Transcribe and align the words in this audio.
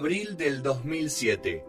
abril 0.00 0.38
del 0.38 0.62
2007. 0.62 1.62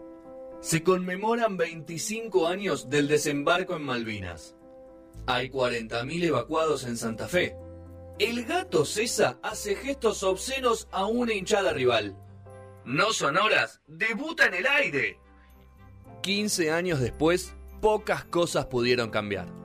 Se 0.62 0.82
conmemoran 0.82 1.58
25 1.58 2.48
años 2.48 2.88
del 2.88 3.06
desembarco 3.06 3.76
en 3.76 3.82
Malvinas. 3.82 4.56
Hay 5.26 5.50
40.000 5.50 6.24
evacuados 6.24 6.84
en 6.84 6.96
Santa 6.96 7.28
Fe. 7.28 7.58
El 8.18 8.46
gato 8.46 8.86
César 8.86 9.38
hace 9.42 9.74
gestos 9.74 10.22
obscenos 10.22 10.88
a 10.92 11.04
una 11.04 11.34
hinchada 11.34 11.74
rival. 11.74 12.16
No 12.86 13.12
sonoras, 13.12 13.82
debuta 13.86 14.46
en 14.46 14.54
el 14.54 14.66
aire. 14.66 15.18
15 16.22 16.70
años 16.70 17.00
después, 17.00 17.54
pocas 17.82 18.24
cosas 18.24 18.64
pudieron 18.64 19.10
cambiar. 19.10 19.61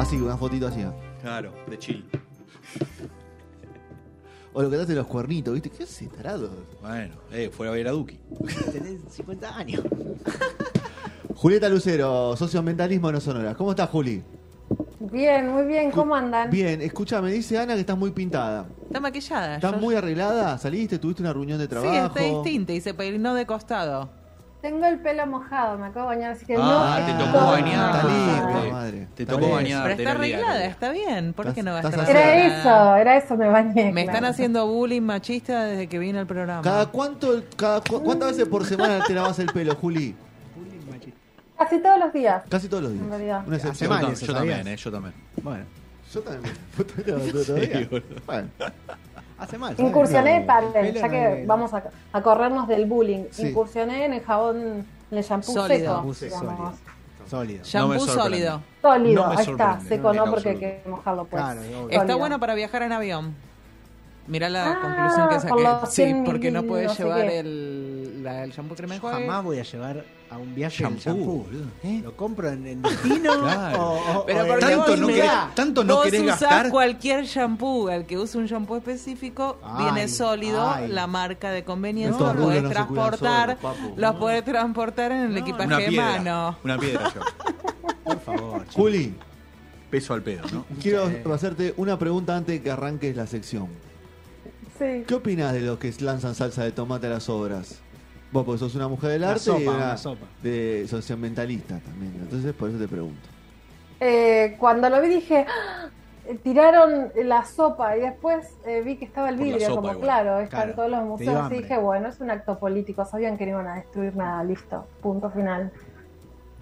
Así, 0.00 0.16
una 0.16 0.36
fotito 0.36 0.66
así. 0.66 0.80
¿no? 0.80 0.94
Claro, 1.20 1.52
de 1.68 1.78
chill. 1.78 2.04
O 4.52 4.62
lo 4.62 4.70
que 4.70 4.76
te 4.76 4.82
hace 4.82 4.94
los 4.94 5.06
cuernitos, 5.06 5.52
¿viste? 5.54 5.70
¿Qué 5.70 5.84
hace, 5.84 6.06
tarado? 6.08 6.50
Bueno, 6.80 7.16
eh, 7.32 7.50
fuera 7.52 7.70
a 7.70 7.74
ver 7.74 7.86
a 7.86 7.90
Duki. 7.92 8.18
Tenés 8.72 9.00
50 9.10 9.56
años. 9.56 9.82
Julieta 11.36 11.68
Lucero, 11.68 12.34
socioambientalismo 12.36 13.12
no 13.12 13.20
sonoras. 13.20 13.54
¿Cómo 13.56 13.70
estás, 13.70 13.88
Juli? 13.90 14.22
Bien, 15.12 15.48
muy 15.50 15.64
bien, 15.66 15.90
¿cómo 15.90 16.14
andan? 16.14 16.50
Bien, 16.50 16.80
escúchame, 16.82 17.30
dice 17.32 17.58
Ana 17.58 17.74
que 17.74 17.80
estás 17.80 17.96
muy 17.96 18.10
pintada. 18.10 18.66
Está 18.86 19.00
maquillada. 19.00 19.54
¿Estás 19.56 19.72
yo- 19.72 19.78
muy 19.78 19.94
arreglada? 19.94 20.56
¿Saliste? 20.58 20.98
¿Tuviste 20.98 21.22
una 21.22 21.32
reunión 21.32 21.58
de 21.58 21.64
Sí, 21.64 21.70
trabajo? 21.70 22.06
está 22.06 22.20
distinta 22.20 22.72
y 22.72 22.80
se 22.80 22.92
peinó 22.94 23.34
de 23.34 23.46
costado. 23.46 24.10
Tengo 24.62 24.84
el 24.84 24.98
pelo 24.98 25.26
mojado, 25.26 25.78
me 25.78 25.86
acabo 25.86 26.10
de 26.10 26.16
bañar, 26.16 26.32
así 26.32 26.44
que 26.44 26.54
Ah, 26.58 26.98
no. 27.00 27.06
te 27.06 27.24
tocó 27.24 27.46
bañarte. 27.46 27.96
Está 27.98 28.08
limpia, 28.08 28.42
mojada. 28.46 28.70
madre. 28.72 29.08
Te 29.14 29.26
tocó 29.26 29.50
bañar. 29.50 29.82
Pero 29.84 29.94
está 29.98 30.10
arreglada, 30.10 30.64
está 30.66 30.90
bien. 30.90 31.32
¿Por 31.32 31.54
qué 31.54 31.62
no 31.62 31.70
va 31.72 31.78
a 31.78 31.80
estar 31.88 32.10
Era 32.10 32.46
eso, 32.46 32.96
era 32.96 33.16
eso, 33.16 33.36
me 33.38 33.48
bañé. 33.48 33.90
Me 33.92 34.02
están 34.02 34.24
haciendo 34.26 34.66
bullying 34.66 35.00
machista 35.00 35.64
desde 35.64 35.86
que 35.86 35.98
vine 35.98 36.18
al 36.18 36.26
programa. 36.26 36.60
¿Cada 36.60 36.86
cuánto, 36.86 37.42
cada, 37.56 37.80
cu- 37.80 38.02
¿Cuántas 38.02 38.32
veces 38.32 38.48
por 38.48 38.66
semana 38.66 39.02
te 39.06 39.14
lavas 39.14 39.38
el 39.38 39.46
pelo, 39.46 39.74
Juli? 39.76 40.14
Casi 41.58 41.78
todos 41.78 41.98
los 41.98 42.12
días. 42.12 42.42
Casi 42.48 42.68
todos 42.68 42.82
los 42.84 42.92
días. 42.92 43.04
En 43.04 43.10
realidad. 43.10 43.42
Una 43.46 43.56
Hace 43.56 43.68
excepción. 43.68 44.00
Yo, 44.00 44.06
mal 44.08 44.14
yo 44.16 44.34
también, 44.34 44.68
eh, 44.68 44.76
yo 44.76 44.90
también. 44.92 45.14
Bueno, 45.42 45.64
Yo 46.12 46.20
también. 46.22 46.54
¿Todavía? 47.46 47.88
Bueno. 48.26 48.48
Hace 49.40 49.58
mal. 49.58 49.76
¿sabes? 49.76 49.90
Incursioné, 49.90 50.40
No, 50.40 50.46
paren, 50.46 50.94
ya 50.94 51.02
no 51.02 51.08
que 51.10 51.40
es- 51.42 51.46
vamos 51.46 51.74
a, 51.74 51.82
a 52.12 52.22
corrernos 52.22 52.68
del 52.68 52.86
bullying. 52.86 53.24
Sí. 53.30 53.48
Incursioné 53.48 54.04
en 54.04 54.12
el 54.14 54.20
jabón, 54.22 54.86
en 55.10 55.18
el 55.18 55.24
shampoo 55.24 55.52
Sólido. 55.52 56.12
seco. 56.14 56.40
Digamos. 56.40 56.74
Sólido. 57.28 57.64
Shampoo 57.64 57.94
No 57.94 58.00
sólido. 58.00 58.60
Sólido, 58.82 59.22
No 59.22 59.28
me 59.34 59.40
ahí 59.40 59.46
está, 59.50 59.80
seco 59.80 60.12
no, 60.12 60.24
no, 60.26 60.30
porque 60.32 60.48
hay 60.50 60.56
que 60.56 60.82
mojarlo 60.86 61.24
pues. 61.26 61.42
Claro. 61.42 61.60
Está 61.88 62.00
Sólido. 62.00 62.18
bueno 62.18 62.40
para 62.40 62.54
viajar 62.54 62.82
en 62.82 62.92
avión. 62.92 63.34
Mirá 64.26 64.48
la 64.48 64.72
Ah, 64.72 64.78
conclusión 64.80 65.28
que 65.28 65.40
saqué. 65.40 65.86
Sí, 65.86 66.02
100 66.04 66.24
porque 66.24 66.50
no 66.50 66.62
puedes 66.64 66.86
no 66.88 66.94
llevar 67.04 67.20
el, 67.24 67.89
la- 68.20 68.44
el 68.44 68.52
shampoo 68.52 68.76
crema 68.76 68.94
enjuague. 68.96 69.26
jamás 69.26 69.44
voy 69.44 69.58
a 69.58 69.62
llevar 69.62 70.04
a 70.30 70.38
un 70.38 70.54
viaje 70.54 70.84
el 70.84 70.90
Shampoo, 70.90 71.00
shampoo. 71.02 71.42
boludo. 71.44 71.64
¿Eh? 71.82 72.00
Lo 72.04 72.16
compro 72.16 72.48
en 72.50 72.66
el 72.66 72.82
destino 72.82 73.32
Claro. 73.40 73.82
o, 73.82 74.18
o- 74.20 74.26
Pero 74.26 74.38
o 74.40 74.54
en 74.54 74.60
Tanto 74.60 74.76
vos 74.90 74.98
no, 75.00 75.06
querés, 75.08 75.30
tanto 75.54 75.84
no 75.84 75.94
Vos 75.96 76.04
querés 76.04 76.20
usás 76.22 76.40
gastar. 76.40 76.70
cualquier 76.70 77.24
shampoo, 77.24 77.90
el 77.90 78.06
que 78.06 78.16
use 78.18 78.38
un 78.38 78.46
shampoo 78.46 78.76
específico, 78.76 79.58
Ay, 79.64 79.84
viene 79.84 80.08
sólido, 80.08 80.70
ay. 80.70 80.88
la 80.88 81.06
marca 81.08 81.50
de 81.50 81.64
conveniencia, 81.64 82.32
lo 82.32 82.40
podés 82.40 82.62
no 82.62 82.68
transportar, 82.70 83.58
los 83.96 84.14
podés 84.16 84.44
transportar 84.44 85.10
en 85.12 85.22
el 85.32 85.36
equipaje 85.36 85.90
de 85.90 85.90
mano. 85.90 86.56
Una 86.62 86.78
piedra 86.78 87.12
yo. 87.14 87.20
Por 88.04 88.20
favor. 88.20 88.66
Juli, 88.72 89.14
Peso 89.90 90.14
al 90.14 90.22
pedo, 90.22 90.42
¿no? 90.52 90.64
quiero 90.80 91.10
hacerte 91.34 91.74
una 91.76 91.98
pregunta 91.98 92.36
antes 92.36 92.54
de 92.54 92.62
que 92.62 92.70
arranques 92.70 93.16
la 93.16 93.26
sección. 93.26 93.66
Sí. 94.78 95.02
¿Qué 95.06 95.14
opinas 95.14 95.52
de 95.52 95.60
los 95.62 95.78
que 95.78 95.92
lanzan 96.00 96.36
salsa 96.36 96.62
de 96.62 96.70
tomate 96.70 97.08
a 97.08 97.10
las 97.10 97.28
obras? 97.28 97.80
Vos, 98.32 98.44
porque 98.44 98.58
sos 98.58 98.74
una 98.76 98.86
mujer 98.88 99.10
del 99.10 99.22
Una 99.22 99.30
arte 99.30 99.40
y 99.40 99.44
sopa, 99.44 99.60
una 99.62 99.72
una 99.86 99.96
sopa. 99.96 100.26
de 100.42 100.86
socioambientalista 100.88 101.78
también. 101.80 102.14
Entonces, 102.20 102.52
por 102.54 102.68
eso 102.70 102.78
te 102.78 102.86
pregunto. 102.88 103.28
Eh, 104.00 104.56
cuando 104.58 104.88
lo 104.88 105.00
vi 105.02 105.08
dije, 105.08 105.46
¡Ah! 105.48 105.88
Tiraron 106.44 107.10
la 107.24 107.44
sopa 107.44 107.96
y 107.96 108.02
después 108.02 108.46
eh, 108.64 108.82
vi 108.84 108.96
que 108.96 109.04
estaba 109.04 109.30
el 109.30 109.36
vidrio, 109.36 109.66
sopa 109.66 109.80
como 109.80 109.92
igual. 109.94 110.00
claro, 110.00 110.38
están 110.40 110.60
Claro, 110.60 110.74
todos 110.76 110.90
los 110.90 111.02
museos. 111.04 111.50
Y 111.50 111.54
dije, 111.56 111.76
bueno, 111.78 112.06
es 112.08 112.20
un 112.20 112.30
acto 112.30 112.56
político, 112.56 113.04
sabían 113.04 113.36
que 113.36 113.46
no 113.46 113.52
iban 113.52 113.66
a 113.66 113.74
destruir 113.76 114.14
nada, 114.14 114.44
listo, 114.44 114.86
punto 115.02 115.28
final. 115.30 115.72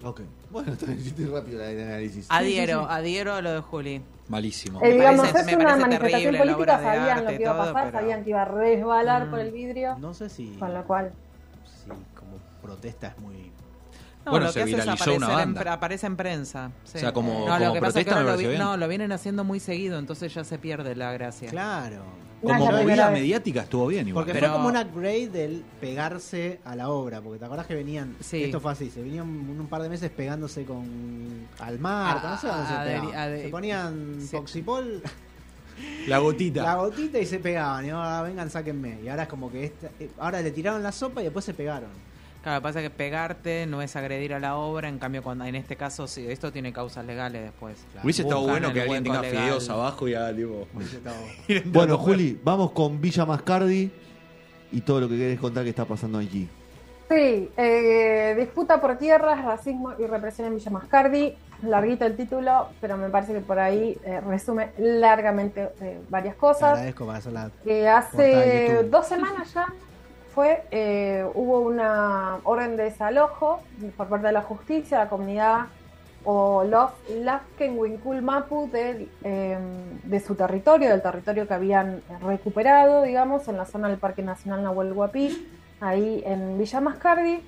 Ok. 0.03 0.21
Bueno, 0.49 0.75
te 0.75 0.91
hiciste 0.93 1.27
rápido 1.27 1.63
el 1.63 1.81
análisis. 1.83 2.25
Adhiero, 2.29 2.89
adhiero 2.89 3.35
a 3.35 3.41
lo 3.41 3.51
de 3.51 3.59
Juli. 3.61 4.01
Malísimo. 4.27 4.79
Eh, 4.81 4.93
digamos, 4.93 5.27
parece- 5.27 5.39
es 5.39 5.45
me 5.45 5.55
una 5.57 5.63
parece 5.65 5.81
manifestación 5.81 6.31
terrible 6.33 6.53
política, 6.53 6.77
sabían 6.81 7.09
arte 7.09 7.21
lo 7.31 7.37
que 7.37 7.43
iba 7.43 7.51
a 7.51 7.53
todo, 7.63 7.73
pasar, 7.73 7.91
pero- 7.91 7.99
sabían 7.99 8.23
que 8.23 8.29
iba 8.31 8.41
a 8.41 8.45
resbalar 8.45 9.25
Mm. 9.27 9.29
por 9.29 9.39
el 9.39 9.51
vidrio, 9.51 9.97
No 9.99 10.13
sé 10.15 10.29
si, 10.29 10.47
con 10.57 10.73
lo 10.73 10.83
cual... 10.85 11.11
si 11.83 11.89
como 12.17 12.37
protesta 12.61 13.07
es 13.07 13.17
muy... 13.19 13.51
No, 14.25 14.31
Bueno, 14.31 14.47
lo 14.47 14.51
se 14.51 14.59
que 14.59 14.63
hace 14.63 14.71
es 14.71 14.77
viralizó 14.77 15.13
una 15.15 15.25
aparecer 15.27 15.47
en, 15.47 15.53
banda. 15.53 15.73
aparece 15.73 16.07
en 16.07 16.17
prensa. 16.17 16.71
sí. 16.83 16.97
O 16.97 16.99
sea, 16.99 17.13
como- 17.13 17.47
no, 17.47 17.57
lo 17.57 17.65
como 17.65 17.73
que 17.73 17.79
pasa 17.81 17.99
es 17.99 18.05
que 18.05 18.11
protesta 18.11 18.11
ahora 18.11 18.19
me 18.19 18.25
lo, 18.25 18.31
pareció 18.31 18.49
vi- 18.49 18.55
bien. 18.55 18.63
no, 18.67 18.77
lo 18.77 18.87
vienen 18.87 19.11
haciendo 19.13 19.43
muy 19.45 19.59
seguido, 19.61 19.97
entonces 19.97 20.33
ya 20.33 20.43
se 20.43 20.57
pierde 20.57 20.95
la 20.95 21.11
gracia. 21.13 21.49
Claro. 21.49 22.03
Como 22.41 22.71
movida 22.71 23.11
mediática 23.11 23.61
estuvo 23.63 23.87
bien 23.87 24.07
igual. 24.07 24.23
Porque 24.23 24.33
Pero- 24.39 24.47
fue 24.53 24.57
como 24.57 24.69
un 24.69 24.77
upgrade 24.77 25.27
del 25.27 25.63
pegarse 25.81 26.61
a 26.63 26.73
la 26.75 26.87
obra. 26.89 27.19
Porque 27.21 27.37
te 27.39 27.45
acordás 27.45 27.65
que 27.67 27.75
venían. 27.75 28.15
Sí. 28.21 28.45
Esto 28.45 28.61
fue 28.61 28.71
así. 28.71 28.89
Se 28.89 29.01
venían 29.01 29.27
un, 29.27 29.59
un 29.59 29.67
par 29.67 29.81
de 29.81 29.89
meses 29.89 30.09
pegándose 30.09 30.63
con. 30.63 31.47
Al 31.59 31.79
mar. 31.79 32.17
A- 32.23 32.29
no 32.31 32.37
sé 32.37 32.47
dónde 32.47 33.37
se 33.37 33.43
Se 33.43 33.49
ponían 33.49 34.17
sí. 34.21 34.35
Poxipol, 34.37 35.01
La 36.07 36.19
gotita. 36.19 36.63
la 36.63 36.75
gotita 36.75 37.19
y 37.19 37.25
se 37.25 37.39
pegaban. 37.39 37.85
Y 37.85 37.89
ahora 37.89 38.21
vengan, 38.21 38.49
sáquenme. 38.49 38.99
Y 39.03 39.09
ahora 39.09 39.23
es 39.23 39.29
como 39.29 39.51
que. 39.51 39.65
Esta, 39.65 39.89
eh, 39.99 40.09
ahora 40.17 40.41
le 40.41 40.51
tiraron 40.51 40.81
la 40.83 40.91
sopa 40.91 41.21
y 41.21 41.25
después 41.25 41.45
se 41.45 41.53
pegaron. 41.53 41.89
Claro, 42.41 42.55
lo 42.55 42.61
que 42.61 42.63
pasa 42.63 42.79
es 42.79 42.89
que 42.89 42.95
pegarte 42.95 43.65
no 43.65 43.81
es 43.81 43.95
agredir 43.97 44.33
a 44.33 44.39
la 44.39 44.55
obra, 44.55 44.87
en 44.87 44.97
cambio 44.97 45.21
cuando 45.21 45.43
en 45.43 45.55
este 45.55 45.75
caso 45.75 46.07
sí, 46.07 46.25
esto 46.29 46.53
tiene 46.53 46.71
causas 46.71 47.05
legales 47.05 47.43
después. 47.43 47.77
Hubiese 48.01 48.21
estado 48.21 48.41
bueno 48.41 48.71
que 48.71 48.81
alguien 48.81 49.03
tenga 49.03 49.21
legal. 49.21 49.43
fideos 49.43 49.69
abajo 49.69 50.07
y 50.07 50.13
haga 50.13 50.33
tipo. 50.33 50.67
Bueno, 51.65 51.97
Juli, 51.97 52.39
vamos 52.41 52.71
con 52.71 53.01
Villa 53.01 53.25
Mascardi 53.25 53.91
y 54.71 54.81
todo 54.81 55.01
lo 55.01 55.09
que 55.09 55.17
querés 55.17 55.39
contar 55.39 55.63
que 55.63 55.71
está 55.71 55.83
pasando 55.83 56.17
allí. 56.17 56.47
Sí, 57.09 57.49
eh, 57.57 58.35
disputa 58.37 58.79
por 58.79 58.97
tierras, 58.97 59.43
racismo 59.43 59.93
y 59.99 60.05
represión 60.05 60.47
en 60.47 60.55
Villa 60.55 60.71
Mascardi. 60.71 61.33
Larguito 61.61 62.05
el 62.05 62.15
título, 62.15 62.69
pero 62.79 62.97
me 62.97 63.09
parece 63.09 63.33
que 63.33 63.41
por 63.41 63.59
ahí 63.59 63.99
eh, 64.03 64.21
resume 64.21 64.71
largamente 64.77 65.69
eh, 65.81 66.01
varias 66.09 66.35
cosas. 66.35 66.79
la. 67.31 67.51
Que 67.63 67.87
hace 67.87 68.83
dos 68.83 69.07
semanas 69.07 69.53
ya 69.53 69.67
fue, 70.33 70.63
eh, 70.71 71.25
hubo 71.33 71.59
una 71.59 72.39
orden 72.43 72.77
de 72.77 72.83
desalojo 72.83 73.59
por 73.97 74.07
parte 74.07 74.27
de 74.27 74.33
la 74.33 74.41
justicia, 74.41 74.99
la 74.99 75.09
comunidad 75.09 75.65
o 76.23 76.63
los 76.63 76.91
Lafken 77.09 77.77
Mapu 78.23 78.69
de, 78.71 79.09
eh, 79.23 79.57
de 80.03 80.19
su 80.19 80.35
territorio, 80.35 80.89
del 80.89 81.01
territorio 81.01 81.47
que 81.47 81.53
habían 81.53 82.01
recuperado, 82.21 83.03
digamos, 83.03 83.47
en 83.47 83.57
la 83.57 83.65
zona 83.65 83.87
del 83.87 83.97
Parque 83.97 84.21
Nacional 84.21 84.63
Nahuel 84.63 84.91
Huapi, 84.91 85.47
ahí 85.79 86.21
en 86.25 86.57
Villa 86.57 86.81
Mascardi. 86.81 87.41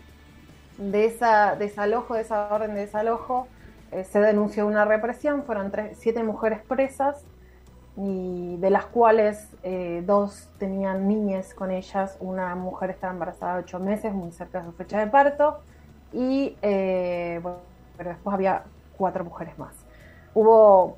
De 0.78 1.06
esa 1.06 1.56
desalojo, 1.56 2.16
de 2.16 2.22
esa 2.22 2.48
orden 2.52 2.74
de 2.74 2.82
desalojo, 2.82 3.48
eh, 3.92 4.04
se 4.06 4.20
denunció 4.20 4.66
una 4.66 4.86
represión, 4.86 5.44
fueron 5.44 5.72
tres, 5.72 5.98
siete 6.00 6.24
mujeres 6.24 6.62
presas, 6.68 7.26
y 7.98 8.58
de 8.58 8.70
las 8.70 8.86
cuales 8.86 9.50
eh, 9.64 10.02
dos 10.06 10.50
tenían 10.58 11.08
niñas 11.08 11.54
con 11.54 11.72
ellas, 11.72 12.18
una 12.22 12.56
mujer 12.56 12.90
estaba 12.90 13.12
embarazada 13.14 13.56
de 13.56 13.60
ocho 13.64 13.80
meses, 13.80 14.14
muy 14.14 14.32
cerca 14.32 14.60
de 14.60 14.66
su 14.66 14.72
fecha 14.72 15.00
de 15.00 15.08
parto, 15.08 15.60
y 16.14 16.56
eh, 16.62 17.42
pero 17.98 18.10
después 18.12 18.34
había 18.34 18.64
cuatro 18.98 19.24
mujeres 19.26 19.58
más. 19.60 19.76
Hubo, 20.34 20.98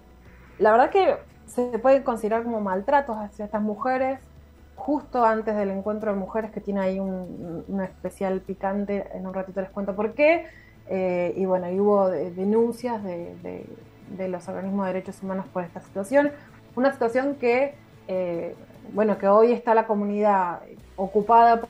la 0.60 0.72
verdad 0.72 0.92
que 0.92 1.18
se 1.48 1.80
puede 1.80 2.04
considerar 2.04 2.44
como 2.44 2.62
maltratos 2.62 3.18
hacia 3.18 3.46
estas 3.46 3.62
mujeres, 3.62 4.20
justo 4.76 5.26
antes 5.26 5.56
del 5.56 5.72
encuentro 5.72 6.14
de 6.14 6.20
mujeres 6.20 6.52
que 6.52 6.62
tiene 6.62 6.82
ahí 6.82 7.00
un, 7.00 7.66
un 7.68 7.82
especial 7.82 8.42
picante, 8.42 9.08
en 9.14 9.26
un 9.26 9.34
ratito 9.34 9.62
les 9.62 9.70
cuento 9.72 9.96
por 9.96 10.14
qué, 10.14 10.46
eh, 10.90 11.34
y 11.38 11.46
bueno, 11.46 11.70
y 11.72 11.80
hubo 11.80 12.10
de- 12.10 12.32
denuncias 12.32 13.04
de, 13.04 13.36
de- 13.44 13.66
de 14.18 14.28
los 14.28 14.48
organismos 14.48 14.86
de 14.86 14.94
derechos 14.94 15.24
humanos 15.24 15.46
por 15.52 15.64
esta 15.64 15.80
situación, 15.82 16.32
una 16.76 16.92
situación 16.92 17.36
que, 17.36 17.74
eh, 18.08 18.56
bueno, 18.94 19.18
que 19.18 19.28
hoy 19.28 19.52
está 19.54 19.74
la 19.76 19.88
comunidad 19.88 20.60
ocupada 20.96 21.62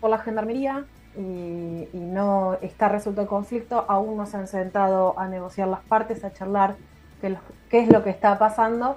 por, 0.00 0.10
la 0.10 0.18
gendarmería 0.18 0.84
y, 1.16 1.88
y 1.92 1.98
no 2.00 2.54
está 2.60 2.88
resuelto 2.88 3.22
el 3.22 3.26
conflicto, 3.28 3.84
aún 3.88 4.16
no 4.16 4.26
se 4.26 4.36
han 4.36 4.46
sentado 4.48 5.18
a 5.18 5.28
negociar 5.28 5.68
las 5.68 5.80
partes, 5.80 6.24
a 6.24 6.32
charlar 6.32 6.74
qué, 7.20 7.28
es 7.28 7.32
lo- 7.34 7.38
qué 7.70 7.80
es 7.80 7.88
lo 7.88 8.02
que 8.02 8.10
está 8.10 8.38
pasando. 8.38 8.96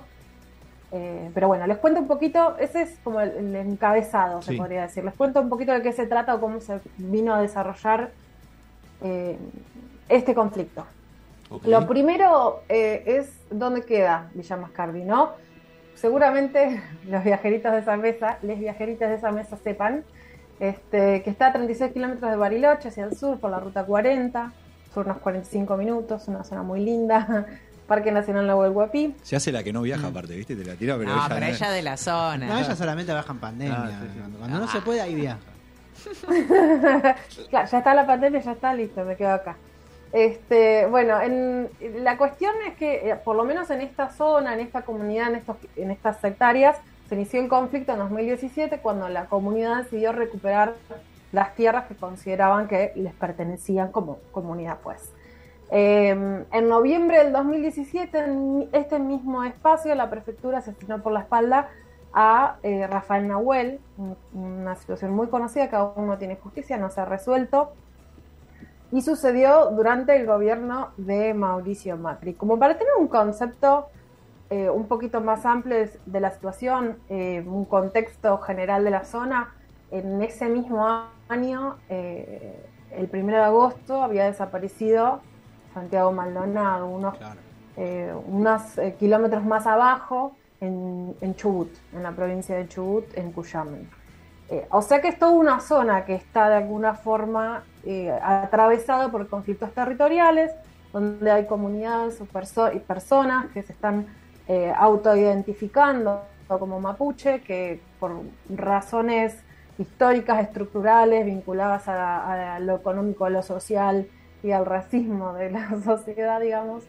Eh, 0.91 1.29
pero 1.33 1.47
bueno, 1.47 1.65
les 1.67 1.77
cuento 1.77 1.99
un 1.99 2.07
poquito, 2.07 2.55
ese 2.57 2.83
es 2.83 2.99
como 3.03 3.19
el, 3.19 3.31
el 3.31 3.55
encabezado, 3.55 4.41
se 4.41 4.53
podría 4.57 4.83
decir. 4.83 5.03
Les 5.03 5.13
cuento 5.15 5.41
un 5.41 5.49
poquito 5.49 5.71
de 5.73 5.81
qué 5.81 5.91
se 5.91 6.05
trata 6.07 6.35
o 6.35 6.39
cómo 6.39 6.59
se 6.61 6.79
vino 6.97 7.33
a 7.33 7.41
desarrollar 7.41 8.11
eh, 9.05 9.37
este 10.09 10.33
conflicto. 10.33 10.85
Lo 11.63 11.87
primero 11.87 12.63
eh, 12.69 13.03
es 13.05 13.29
dónde 13.51 13.83
queda 13.83 14.29
Villa 14.33 14.57
Mascardi, 14.57 15.03
¿no? 15.03 15.31
Seguramente 15.93 16.81
los 17.07 17.23
viajeritos 17.23 17.71
de 17.71 17.79
esa 17.79 17.95
mesa, 17.97 18.37
les 18.41 18.59
viajeritas 18.59 19.09
de 19.09 19.15
esa 19.15 19.31
mesa 19.31 19.55
sepan 19.63 20.03
este, 20.59 21.21
que 21.23 21.29
está 21.29 21.47
a 21.47 21.53
36 21.53 21.91
kilómetros 21.93 22.31
de 22.31 22.37
Bariloche 22.37 22.87
hacia 22.89 23.05
el 23.05 23.15
sur 23.15 23.39
por 23.39 23.51
la 23.51 23.59
ruta 23.59 23.85
40, 23.85 24.51
sur 24.93 25.05
unos 25.05 25.17
45 25.19 25.77
minutos, 25.77 26.27
una 26.27 26.43
zona 26.43 26.63
muy 26.63 26.79
linda, 26.83 27.45
Parque 27.87 28.11
Nacional 28.11 28.47
Nahuel 28.47 28.71
Huapi. 28.71 29.15
Se 29.21 29.35
hace 29.35 29.51
la 29.51 29.63
que 29.63 29.71
no 29.71 29.83
viaja 29.83 30.07
aparte, 30.07 30.35
¿viste? 30.35 30.55
Te 30.55 30.65
la 30.65 30.73
tira, 30.75 30.97
pero 30.97 31.09
no, 31.11 31.17
ella 31.17 31.25
pero 31.29 31.39
no- 31.41 31.45
ella 31.53 31.69
de 31.71 31.81
la 31.83 31.97
zona. 31.97 32.47
No, 32.47 32.57
ella 32.57 32.75
solamente 32.75 33.13
baja 33.13 33.31
en 33.31 33.39
pandemia. 33.39 33.77
Ah, 33.77 33.99
sí, 34.01 34.07
sí. 34.13 34.19
Cuando, 34.19 34.39
cuando 34.39 34.59
no 34.59 34.67
se 34.67 34.81
puede, 34.81 35.01
ahí 35.01 35.13
viaja. 35.13 35.37
Claro, 37.49 37.69
ya 37.69 37.77
está 37.77 37.93
la 37.93 38.05
pandemia, 38.05 38.41
ya 38.41 38.51
está 38.51 38.73
listo, 38.73 39.03
me 39.03 39.15
quedo 39.15 39.31
acá. 39.31 39.55
Este, 40.11 40.85
bueno, 40.87 41.19
en, 41.19 41.69
la 42.03 42.17
cuestión 42.17 42.53
es 42.67 42.75
que, 42.75 43.09
eh, 43.09 43.15
por 43.15 43.35
lo 43.35 43.43
menos 43.43 43.69
en 43.69 43.81
esta 43.81 44.09
zona, 44.09 44.53
en 44.53 44.61
esta 44.61 44.83
comunidad, 44.83 45.29
en, 45.29 45.35
estos, 45.35 45.57
en 45.75 45.91
estas 45.91 46.23
hectáreas, 46.23 46.77
se 47.09 47.15
inició 47.15 47.41
el 47.41 47.49
conflicto 47.49 47.91
en 47.91 47.99
2017 47.99 48.79
cuando 48.79 49.09
la 49.09 49.25
comunidad 49.25 49.83
decidió 49.83 50.11
recuperar 50.11 50.73
las 51.31 51.53
tierras 51.55 51.85
que 51.87 51.95
consideraban 51.95 52.67
que 52.67 52.93
les 52.95 53.13
pertenecían 53.13 53.91
como 53.91 54.19
comunidad, 54.31 54.77
pues. 54.83 55.11
Eh, 55.71 56.09
en 56.09 56.69
noviembre 56.69 57.17
del 57.17 57.33
2017, 57.33 58.17
en 58.17 58.69
este 58.71 58.99
mismo 58.99 59.43
espacio, 59.43 59.93
la 59.95 60.09
prefectura 60.09 60.59
asesinó 60.59 61.01
por 61.01 61.11
la 61.11 61.21
espalda 61.21 61.69
a 62.15 62.55
eh, 62.63 62.87
Rafael 62.87 63.27
Nahuel, 63.27 63.79
un- 63.97 64.15
una 64.33 64.75
situación 64.77 65.11
muy 65.11 65.27
conocida 65.27 65.69
que 65.69 65.75
aún 65.75 66.07
no 66.07 66.17
tiene 66.17 66.37
justicia, 66.37 66.77
no 66.77 66.89
se 66.89 67.01
ha 67.01 67.05
resuelto, 67.05 67.73
y 68.91 69.01
sucedió 69.01 69.71
durante 69.71 70.15
el 70.15 70.25
gobierno 70.25 70.91
de 70.95 71.33
Mauricio 71.33 71.97
Macri. 71.97 72.33
Como 72.33 72.57
para 72.57 72.77
tener 72.77 72.93
un 72.97 73.07
concepto 73.09 73.87
eh, 74.49 74.69
un 74.69 74.87
poquito 74.87 75.21
más 75.21 75.45
amplio 75.45 75.75
de, 76.05 76.19
la 76.19 76.31
situación, 76.31 76.97
eh, 77.09 77.43
un 77.45 77.65
contexto 77.65 78.37
general 78.37 78.83
de 78.83 78.91
la 78.91 79.03
zona, 79.03 79.53
en 79.91 80.21
ese 80.21 80.47
mismo 80.47 80.87
año, 81.27 81.77
el 81.89 83.07
primero 83.09 83.39
de 83.39 83.43
agosto, 83.43 84.03
había 84.03 84.25
desaparecido 84.25 85.19
Santiago 85.73 86.11
Maldonado, 86.11 86.87
unos 86.87 87.17
Claro. 87.17 87.39
unos 88.27 88.61
kilómetros 88.99 89.43
más 89.45 89.65
abajo 89.67 90.35
en, 90.61 91.35
Chubut, 91.35 91.69
en 91.93 92.03
la 92.03 92.11
provincia 92.11 92.55
de 92.55 92.67
Chubut, 92.67 93.05
en 93.17 93.31
Cuyamen. 93.31 93.89
Eh, 94.49 94.67
o 94.69 94.81
sea 94.81 95.01
que 95.01 95.07
es 95.07 95.17
toda 95.17 95.31
una 95.31 95.59
zona 95.59 96.05
que 96.05 96.15
está 96.15 96.49
de 96.49 96.55
alguna 96.55 96.93
forma 96.93 97.63
eh, 97.83 98.11
atravesada 98.11 99.09
por 99.09 99.27
conflictos 99.27 99.71
territoriales, 99.73 100.51
donde 100.93 101.29
hay 101.31 101.45
comunidades 101.45 102.21
o 102.21 102.25
perso- 102.25 102.71
y 102.73 102.79
personas 102.79 103.47
que 103.53 103.63
se 103.63 103.73
están 103.73 104.07
eh, 104.47 104.71
autoidentificando 104.77 106.21
como 106.47 106.79
mapuche, 106.79 107.41
que 107.41 107.81
por 107.99 108.11
razones 108.49 109.35
históricas, 109.79 110.41
estructurales, 110.43 111.25
vinculadas 111.25 111.87
a, 111.87 112.55
a 112.55 112.59
lo 112.59 112.75
económico, 112.75 113.25
a 113.25 113.29
lo 113.31 113.41
social 113.41 114.07
y 114.43 114.51
al 114.51 114.65
racismo 114.65 115.33
de 115.33 115.49
la 115.51 115.69
sociedad, 115.83 116.39
digamos, 116.39 116.83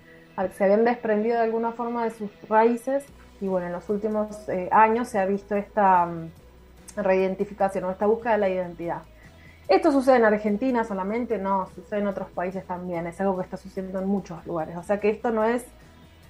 se 0.57 0.65
habían 0.65 0.85
desprendido 0.85 1.37
de 1.37 1.45
alguna 1.45 1.73
forma 1.73 2.05
de 2.05 2.11
sus 2.11 2.31
raíces 2.49 3.05
y 3.41 3.49
bueno, 3.49 3.67
en 3.67 3.73
los 3.73 3.89
últimos 3.91 4.49
eh, 4.49 4.69
años 4.73 5.09
se 5.09 5.19
ha 5.19 5.27
visto 5.27 5.55
esta 5.57 6.07
mm, 6.07 6.31
reidentificación 6.97 7.85
o 7.85 7.91
esta 7.91 8.07
búsqueda 8.07 8.33
de 8.33 8.39
la 8.39 8.49
identidad. 8.49 9.03
Esto 9.69 9.91
sucede 9.91 10.17
en 10.17 10.25
Argentina 10.25 10.85
solamente, 10.85 11.39
no, 11.39 11.69
sucede 11.75 12.01
en 12.01 12.07
otros 12.07 12.29
países 12.31 12.65
también, 12.67 13.07
es 13.07 13.21
algo 13.21 13.37
que 13.37 13.43
está 13.43 13.57
sucediendo 13.57 13.99
en 13.99 14.07
muchos 14.07 14.47
lugares. 14.47 14.77
O 14.77 14.83
sea 14.83 15.01
que 15.01 15.11
esto 15.11 15.31
no 15.31 15.45
es 15.45 15.65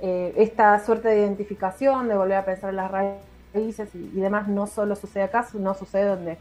eh, 0.00 0.32
esta 0.37 0.79
suerte 0.81 1.08
de 1.08 1.20
identificación, 1.20 2.08
de 2.08 2.17
volver 2.17 2.38
a 2.38 2.44
pensar 2.44 2.70
en 2.70 2.76
las 2.76 2.91
raíces 2.91 3.94
y, 3.94 4.20
demás, 4.20 4.49
no 4.49 4.67
solo 4.67 4.97
sucede 4.97 5.25
acá, 5.25 5.47
no 5.55 5.75
sucede 5.75 6.05
donde, 6.06 6.38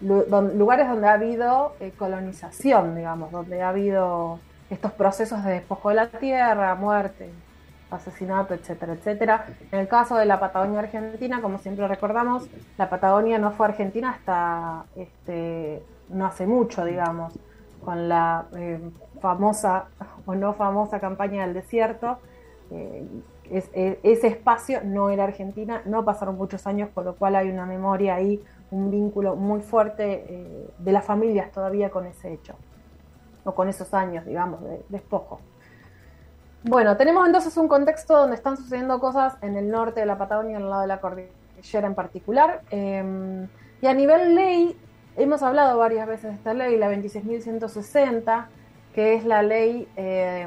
lu- 0.00 0.24
don- 0.26 0.58
lugares 0.58 0.88
donde 0.88 1.06
ha 1.06 1.12
habido 1.14 1.74
eh, 1.80 1.92
colonización, 1.98 2.96
digamos, 2.96 3.30
donde 3.30 3.62
ha 3.62 3.68
habido 3.68 4.38
estos 4.70 4.92
procesos 4.92 5.44
de 5.44 5.52
despojo 5.52 5.90
de 5.90 5.94
la 5.96 6.06
tierra, 6.08 6.74
muerte, 6.74 7.28
asesinato, 7.94 8.54
etcétera, 8.54 8.92
etcétera. 8.94 9.46
En 9.70 9.80
el 9.80 9.88
caso 9.88 10.16
de 10.16 10.26
la 10.26 10.40
Patagonia 10.40 10.80
Argentina, 10.80 11.40
como 11.42 11.58
siempre 11.58 11.86
recordamos, 11.88 12.50
la 12.76 12.88
Patagonia 12.90 13.38
no 13.38 13.52
fue 13.52 13.66
argentina 13.66 14.10
hasta 14.10 14.86
este, 14.94 15.86
no 16.08 16.26
hace 16.26 16.46
mucho, 16.46 16.84
digamos, 16.84 17.40
con 17.80 18.08
la 18.08 18.48
eh, 18.56 18.80
famosa 19.20 19.90
o 20.26 20.34
no 20.34 20.54
famosa 20.54 21.00
campaña 21.00 21.42
del 21.42 21.54
desierto. 21.54 22.18
Eh, 22.70 23.06
es- 23.44 23.70
e- 23.74 24.00
ese 24.02 24.28
espacio 24.28 24.80
no 24.84 25.10
era 25.10 25.24
Argentina, 25.24 25.82
no 25.84 26.04
pasaron 26.04 26.36
muchos 26.36 26.66
años, 26.66 26.90
con 26.94 27.04
lo 27.04 27.16
cual 27.16 27.36
hay 27.36 27.50
una 27.50 27.66
memoria 27.66 28.14
ahí, 28.14 28.42
un 28.70 28.90
vínculo 28.90 29.36
muy 29.36 29.60
fuerte 29.60 30.24
eh, 30.28 30.74
de 30.78 30.92
las 30.92 31.04
familias 31.04 31.52
todavía 31.52 31.90
con 31.90 32.06
ese 32.06 32.32
hecho, 32.32 32.56
o 33.44 33.54
con 33.54 33.68
esos 33.68 33.92
años, 33.94 34.24
digamos, 34.26 34.62
de 34.62 34.84
despojo. 34.88 35.40
Bueno, 36.64 36.96
tenemos 36.96 37.26
entonces 37.26 37.56
un 37.56 37.66
contexto 37.66 38.16
donde 38.16 38.36
están 38.36 38.56
sucediendo 38.56 39.00
cosas 39.00 39.36
en 39.42 39.56
el 39.56 39.68
norte 39.70 40.00
de 40.00 40.06
la 40.06 40.16
Patagonia, 40.16 40.56
en 40.56 40.62
el 40.62 40.70
lado 40.70 40.82
de 40.82 40.88
la 40.88 41.00
cordillera 41.00 41.86
en 41.86 41.94
particular. 41.94 42.62
Eh, 42.70 43.46
y 43.80 43.86
a 43.86 43.94
nivel 43.94 44.36
ley, 44.36 44.78
hemos 45.16 45.42
hablado 45.42 45.76
varias 45.76 46.06
veces 46.06 46.30
de 46.30 46.36
esta 46.36 46.54
ley, 46.54 46.76
la 46.76 46.88
26.160, 46.88 48.46
que 48.94 49.14
es 49.14 49.24
la 49.24 49.42
ley 49.42 49.88
eh, 49.96 50.46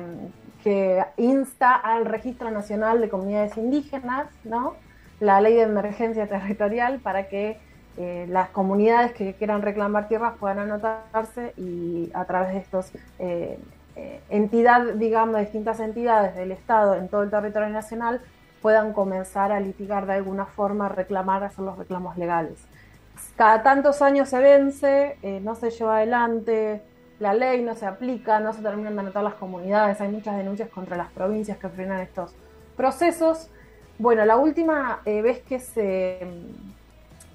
que 0.63 1.03
insta 1.17 1.73
al 1.75 2.06
Registro 2.06 2.50
Nacional 2.50 3.01
de 3.01 3.09
Comunidades 3.09 3.57
Indígenas, 3.57 4.27
¿no? 4.45 4.75
La 5.19 5.41
ley 5.41 5.53
de 5.56 5.63
emergencia 5.63 6.27
territorial 6.27 7.00
para 7.00 7.27
que 7.27 7.59
eh, 7.97 8.25
las 8.29 8.50
comunidades 8.50 9.11
que 9.11 9.33
quieran 9.33 9.61
reclamar 9.61 10.07
tierras 10.07 10.33
puedan 10.39 10.59
anotarse 10.59 11.53
y 11.57 12.09
a 12.13 12.25
través 12.25 12.53
de 12.53 12.59
estos 12.59 12.91
eh, 13.19 13.59
eh, 13.95 14.21
entidad, 14.30 14.94
digamos, 14.95 15.39
distintas 15.39 15.80
entidades 15.80 16.35
del 16.35 16.52
Estado 16.52 16.95
en 16.95 17.07
todo 17.07 17.23
el 17.23 17.30
territorio 17.30 17.69
nacional 17.69 18.21
puedan 18.61 18.94
comenzar 18.94 19.52
a 19.52 19.59
litigar 19.59 20.06
de 20.06 20.14
alguna 20.14 20.45
forma, 20.45 20.90
reclamar, 20.90 21.44
hacer 21.44 21.64
los 21.64 21.78
reclamos 21.78 22.18
legales. 22.18 22.59
Cada 23.35 23.64
tantos 23.64 24.02
años 24.02 24.30
se 24.30 24.40
vence, 24.40 25.18
eh, 25.21 25.40
no 25.42 25.56
se 25.56 25.69
lleva 25.69 25.97
adelante 25.97 26.81
la 27.19 27.33
ley, 27.33 27.61
no 27.64 27.75
se 27.75 27.85
aplica, 27.85 28.40
no 28.40 28.52
se 28.52 28.61
terminan 28.61 28.95
de 28.95 29.02
anotar 29.02 29.23
las 29.23 29.35
comunidades, 29.35 30.02
hay 30.02 30.09
muchas 30.09 30.35
denuncias 30.35 30.69
contra 30.69 30.97
las 30.97 31.09
provincias 31.11 31.57
que 31.57 31.69
frenan 31.69 32.02
estos 32.02 32.33
procesos. 32.75 33.49
Bueno, 33.97 34.25
la 34.25 34.35
última 34.35 34.99
eh, 35.06 35.21
vez 35.21 35.42
que 35.44 35.59
se, 35.59 36.28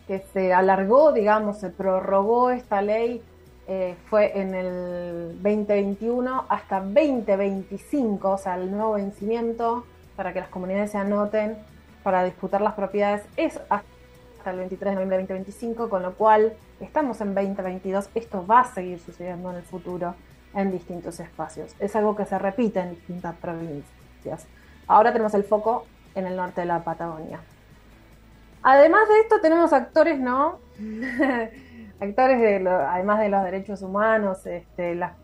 que 0.07 0.19
se 0.35 0.53
alargó, 0.53 1.13
digamos, 1.13 1.59
se 1.59 1.71
prorrogó 1.71 2.51
esta 2.51 2.83
ley 2.83 3.23
eh, 3.73 3.95
fue 4.07 4.37
en 4.37 4.53
el 4.53 5.41
2021 5.45 6.47
hasta 6.49 6.81
2025, 6.81 8.29
o 8.29 8.37
sea, 8.37 8.57
el 8.57 8.69
nuevo 8.69 8.95
vencimiento 8.95 9.87
para 10.17 10.33
que 10.33 10.41
las 10.41 10.49
comunidades 10.49 10.91
se 10.91 10.99
anoten 10.99 11.57
para 12.03 12.25
disputar 12.25 12.63
las 12.63 12.75
propiedades 12.75 13.23
es 13.37 13.61
hasta 13.69 14.51
el 14.51 14.57
23 14.57 14.81
de 14.81 14.95
noviembre 14.97 15.19
de 15.19 15.23
2025, 15.23 15.89
con 15.89 16.03
lo 16.03 16.15
cual 16.15 16.55
estamos 16.81 17.21
en 17.21 17.33
2022, 17.33 18.11
esto 18.17 18.45
va 18.45 18.63
a 18.63 18.75
seguir 18.75 18.99
sucediendo 18.99 19.53
en 19.53 19.59
el 19.59 19.63
futuro 19.63 20.17
en 20.53 20.73
distintos 20.73 21.21
espacios. 21.21 21.77
Es 21.79 21.95
algo 21.95 22.17
que 22.17 22.25
se 22.25 22.41
repite 22.41 22.81
en 22.81 22.91
distintas 22.91 23.37
provincias. 23.37 24.49
Ahora 24.89 25.13
tenemos 25.13 25.33
el 25.35 25.45
foco 25.45 25.87
en 26.17 26.27
el 26.27 26.35
norte 26.35 26.63
de 26.63 26.67
la 26.67 26.83
Patagonia. 26.83 27.39
Además 28.65 29.09
de 29.09 29.21
esto 29.21 29.41
tenemos 29.41 29.73
actores, 29.73 30.19
¿no? 30.19 30.59
actores 32.01 32.41
de 32.41 32.61
lo- 32.61 32.71
además 32.89 33.21
de 33.21 33.29
los 33.29 33.43
derechos 33.45 33.83
humanos, 33.83 34.47
este, 34.47 34.95
la, 34.95 35.15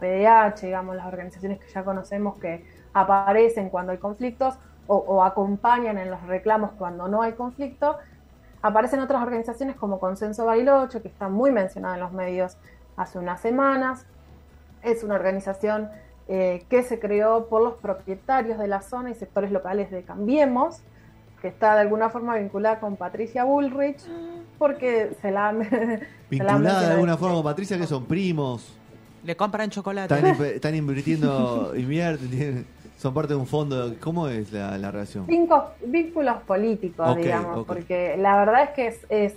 PDH, 0.00 0.60
digamos, 0.66 0.96
las 0.96 1.06
organizaciones 1.06 1.58
que 1.58 1.68
ya 1.68 1.84
conocemos 1.84 2.38
que 2.38 2.64
aparecen 2.94 3.70
cuando 3.70 3.92
hay 3.92 3.98
conflictos 3.98 4.54
o, 4.86 4.96
o 4.96 5.24
acompañan 5.24 5.98
en 5.98 6.10
los 6.10 6.22
reclamos 6.22 6.70
cuando 6.72 7.08
no 7.08 7.22
hay 7.22 7.32
conflicto. 7.32 7.96
Aparecen 8.62 9.00
otras 9.00 9.22
organizaciones 9.22 9.74
como 9.76 9.98
Consenso 9.98 10.44
Bariloche, 10.46 11.02
que 11.02 11.08
está 11.08 11.28
muy 11.28 11.50
mencionada 11.50 11.94
en 11.94 12.00
los 12.00 12.12
medios 12.12 12.56
hace 12.96 13.18
unas 13.18 13.40
semanas. 13.40 14.06
Es 14.82 15.02
una 15.02 15.14
organización 15.16 15.90
eh, 16.28 16.64
que 16.68 16.82
se 16.84 17.00
creó 17.00 17.46
por 17.48 17.62
los 17.62 17.74
propietarios 17.74 18.58
de 18.58 18.68
la 18.68 18.80
zona 18.82 19.10
y 19.10 19.14
sectores 19.14 19.50
locales 19.50 19.90
de 19.90 20.02
Cambiemos, 20.04 20.82
que 21.40 21.48
está 21.48 21.74
de 21.74 21.80
alguna 21.80 22.08
forma 22.10 22.36
vinculada 22.36 22.78
con 22.78 22.96
Patricia 22.96 23.42
Bullrich, 23.44 24.06
porque 24.62 25.10
se 25.20 25.32
la, 25.32 25.52
la 25.52 25.98
Vinculada 26.30 26.86
de 26.86 26.92
alguna 26.94 27.16
forma 27.16 27.34
con 27.34 27.42
Patricia, 27.44 27.76
que 27.76 27.86
son 27.88 28.04
primos. 28.06 28.72
Le 29.24 29.34
compran 29.36 29.70
chocolate. 29.70 30.14
Están, 30.14 30.36
inv- 30.36 30.44
están 30.54 30.74
invirtiendo, 30.76 31.72
invierten, 31.76 32.64
Son 32.96 33.12
parte 33.12 33.34
de 33.34 33.40
un 33.40 33.46
fondo. 33.48 33.96
¿Cómo 34.00 34.28
es 34.28 34.52
la, 34.52 34.78
la 34.78 34.92
relación? 34.92 35.26
Vincos- 35.26 35.64
vínculos 35.84 36.36
políticos, 36.46 37.16
digamos, 37.16 37.66
porque 37.66 38.16
la 38.16 38.36
verdad 38.36 38.62
es 38.62 38.70
que 38.70 38.86
es, 38.86 39.00
es, 39.08 39.34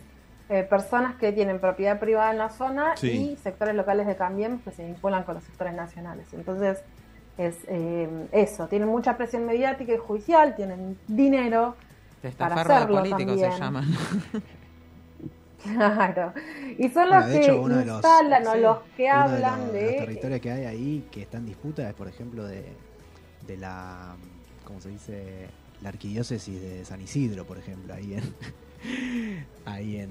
eh, 0.50 0.62
personas 0.62 1.15
que 1.15 1.32
tienen 1.32 1.60
propiedad 1.60 2.00
privada 2.00 2.29
en 2.29 2.38
la 2.38 2.50
zona 2.51 2.96
Sí. 2.98 3.32
y 3.34 3.36
sectores 3.38 3.74
locales 3.74 4.05
de 4.05 4.15
Cambiemos 4.15 4.62
que 4.62 4.70
se 4.70 4.86
vinculan 4.86 5.24
con 5.24 5.34
los 5.34 5.44
sectores 5.44 5.74
nacionales. 5.74 6.27
Entonces, 6.34 6.84
es 7.39 7.55
eh, 7.67 8.08
eso, 8.32 8.67
tienen 8.67 8.88
mucha 8.89 9.17
presión 9.17 9.44
mediática 9.48 9.91
y 9.91 9.98
judicial, 9.98 10.55
tienen 10.55 11.00
dinero, 11.08 11.75
Testaferro 12.22 12.55
para 12.55 12.63
de 12.63 12.75
hacerlo 12.75 12.98
políticos 13.00 13.39
se 13.39 13.41
también. 13.41 13.60
llaman. 13.60 13.86
claro, 15.74 16.34
y 16.78 16.90
son 16.90 17.10
los 17.10 17.26
de 17.28 17.40
que 17.40 17.46
hecho, 17.46 17.62
uno 17.62 17.78
de 17.78 17.86
los- 17.86 17.96
instalan 17.96 18.48
o 18.48 18.54
sí, 18.54 18.60
los 18.60 18.78
que 18.96 19.10
Uno 19.10 19.30
de 19.30 19.36
hablan 19.36 19.64
los, 19.66 19.74
de... 19.74 19.82
los 19.86 19.96
territorios 19.98 20.42
que 20.42 20.52
hay 20.52 20.66
ahí 20.66 21.08
que 21.12 21.22
están 21.24 21.42
en 21.42 21.48
disputa 21.48 21.88
es, 21.90 21.94
por 21.96 22.08
ejemplo, 22.08 22.46
de, 22.46 22.64
de 23.48 23.58
la, 23.58 24.16
¿cómo 24.64 24.80
se 24.82 24.90
dice? 24.90 25.48
La 25.82 25.90
arquidiócesis 25.90 26.62
de 26.62 26.86
San 26.86 27.02
Isidro, 27.02 27.46
por 27.46 27.58
ejemplo, 27.58 27.94
ahí 27.94 28.14
en, 28.16 29.46
ahí 29.66 29.98
en, 29.98 30.10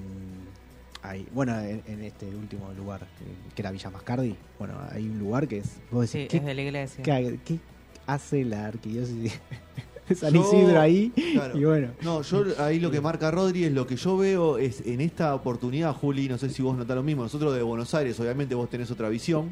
ahí, 1.01 1.27
bueno, 1.33 1.59
en, 1.59 1.81
en 1.87 2.03
este 2.03 2.27
último 2.35 2.71
lugar 2.73 3.01
que, 3.17 3.25
que 3.55 3.61
era 3.61 3.71
Villa 3.71 3.89
Mascardi. 3.89 4.35
Bueno, 4.59 4.75
hay 4.91 5.07
un 5.09 5.17
lugar 5.19 5.47
que 5.47 5.57
es, 5.57 5.77
vos 5.91 6.11
decís, 6.11 6.23
Sí, 6.23 6.27
¿qué, 6.29 6.37
es 6.37 6.45
de 6.45 6.53
la 6.53 6.61
iglesia. 6.61 7.03
qué- 7.03 7.39
qué 7.43 7.59
hace 8.07 8.45
la 8.45 8.67
arquidiócesis 8.67 9.23
de 9.23 9.31
San 10.15 10.33
Yo- 10.33 10.41
Isidro 10.41 10.79
ahí? 10.79 11.11
Claro. 11.33 11.57
Y 11.57 11.63
bueno, 11.65 11.87
No, 12.03 12.21
yo 12.21 12.43
ahí 12.59 12.79
lo 12.79 12.91
que 12.91 13.01
marca 13.01 13.31
Rodri 13.31 13.63
es 13.63 13.73
lo 13.73 13.87
que 13.87 13.95
yo 13.95 14.17
veo 14.17 14.57
es 14.57 14.81
en 14.85 15.01
esta 15.01 15.33
oportunidad, 15.33 15.93
Juli, 15.93 16.27
no 16.29 16.37
sé 16.37 16.49
si 16.49 16.61
vos 16.61 16.77
notás 16.77 16.95
lo 16.95 17.03
mismo, 17.03 17.23
nosotros 17.23 17.55
de 17.55 17.63
Buenos 17.63 17.93
Aires, 17.95 18.19
obviamente 18.19 18.53
vos 18.55 18.69
tenés 18.69 18.91
otra 18.91 19.09
visión, 19.09 19.51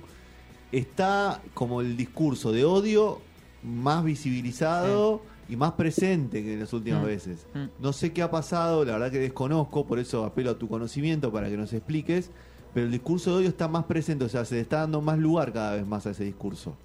está 0.72 1.42
como 1.54 1.82
el 1.82 1.96
discurso 1.98 2.52
de 2.52 2.66
odio 2.66 3.20
más 3.64 4.04
visibilizado 4.04 5.22
y 5.50 5.56
más 5.56 5.74
presente 5.74 6.44
que 6.44 6.54
en 6.54 6.60
las 6.62 6.74
últimas 6.74 7.02
Mm. 7.04 7.06
veces. 7.06 7.46
Mm. 7.54 7.66
No 7.82 7.94
sé 7.94 8.14
qué 8.14 8.22
ha 8.22 8.32
pasado, 8.32 8.84
la 8.86 8.94
verdad 8.94 9.12
que 9.12 9.20
desconozco, 9.20 9.86
por 9.86 10.00
eso 10.00 10.24
apelo 10.26 10.52
a 10.52 10.58
tu 10.58 10.68
conocimiento 10.68 11.32
para 11.32 11.50
que 11.50 11.58
nos 11.58 11.74
expliques, 11.74 12.30
pero 12.74 12.86
el 12.86 12.92
discurso 12.92 13.32
de 13.32 13.38
odio 13.38 13.50
está 13.50 13.68
más 13.68 13.86
presente, 13.86 14.26
o 14.26 14.30
sea, 14.30 14.46
se 14.46 14.56
le 14.56 14.62
está 14.62 14.78
dando 14.82 15.02
más 15.02 15.20
lugar 15.20 15.54
cada 15.54 15.76
vez 15.76 15.86
más 15.86 16.06
a 16.08 16.12
ese 16.12 16.24
discurso. 16.24 16.76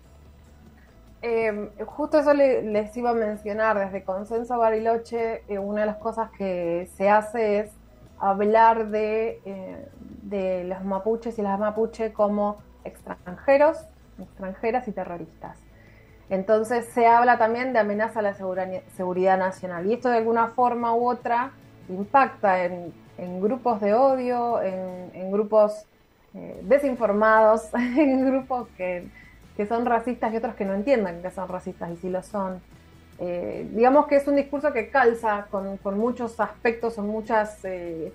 Eh, 1.20 1.70
justo 1.86 2.18
eso 2.20 2.32
le- 2.32 2.62
les 2.62 2.96
iba 2.96 3.10
a 3.10 3.14
mencionar, 3.14 3.76
desde 3.78 4.04
Consenso 4.04 4.56
Bariloche, 4.58 5.42
eh, 5.48 5.58
una 5.58 5.80
de 5.80 5.86
las 5.88 5.96
cosas 5.98 6.30
que 6.30 6.88
se 6.96 7.08
hace 7.10 7.58
es 7.60 7.80
hablar 8.18 8.88
de, 8.90 9.40
eh, 9.44 10.64
los 10.66 10.84
mapuches 10.84 11.38
y 11.38 11.42
las 11.42 11.58
mapuche 11.58 12.12
como 12.12 12.58
extranjeros, 12.84 13.78
extranjeras 14.18 14.86
y 14.88 14.92
terroristas. 14.92 15.58
Entonces 16.28 16.86
se 16.92 17.06
habla 17.06 17.38
también 17.38 17.72
de 17.72 17.78
amenaza 17.80 18.20
a 18.20 18.22
la 18.22 18.34
seguridad 18.34 19.38
nacional 19.38 19.86
y 19.86 19.94
esto 19.94 20.10
de 20.10 20.18
alguna 20.18 20.48
forma 20.48 20.94
u 20.94 21.08
otra 21.08 21.52
impacta 21.88 22.64
en, 22.64 22.92
grupos 23.40 23.80
de 23.80 23.94
odio, 23.94 24.62
en, 24.62 25.10
en 25.14 25.30
grupos 25.32 25.86
eh, 26.34 26.60
desinformados, 26.64 27.72
en 27.74 28.26
grupos 28.26 28.68
que, 28.76 29.08
que 29.58 29.66
son 29.66 29.84
racistas 29.86 30.32
y 30.32 30.36
otros 30.36 30.54
que 30.54 30.64
no 30.64 30.72
entiendan 30.72 31.20
que 31.20 31.32
son 31.32 31.48
racistas 31.48 31.90
y 31.90 31.96
sí 31.96 32.08
lo 32.08 32.22
son. 32.22 32.60
Eh, 33.18 33.68
digamos 33.74 34.06
que 34.06 34.14
es 34.14 34.28
un 34.28 34.36
discurso 34.36 34.72
que 34.72 34.88
calza 34.88 35.48
con, 35.50 35.78
con 35.78 35.98
muchos 35.98 36.38
aspectos, 36.38 36.94
son 36.94 37.08
muchas 37.08 37.58
eh, 37.64 38.12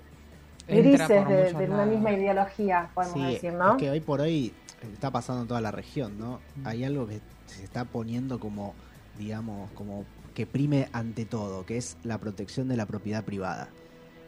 grises 0.66 1.28
de, 1.28 1.68
una 1.70 1.86
misma 1.86 2.14
ideología, 2.14 2.88
podemos 2.94 3.20
Sí, 3.20 3.34
decir, 3.34 3.52
¿no? 3.52 3.74
es 3.74 3.78
que 3.78 3.90
hoy 3.90 4.00
por 4.00 4.22
hoy 4.22 4.54
está 4.94 5.12
pasando 5.12 5.42
en 5.42 5.50
toda 5.50 5.60
la 5.60 5.72
región, 5.72 6.18
¿no? 6.18 6.40
Hay 6.64 6.86
algo 6.86 7.06
que 7.08 7.20
se 7.48 7.66
está 7.66 7.84
poniendo 7.84 8.40
como, 8.40 8.74
digamos, 9.18 9.70
como 9.72 10.06
que 10.34 10.46
prime 10.46 10.88
ante 10.94 11.26
todo, 11.26 11.66
que 11.66 11.76
es 11.76 11.98
la 12.06 12.20
protección 12.20 12.70
de 12.70 12.78
la 12.78 12.86
propiedad 12.86 13.26
privada. 13.26 13.68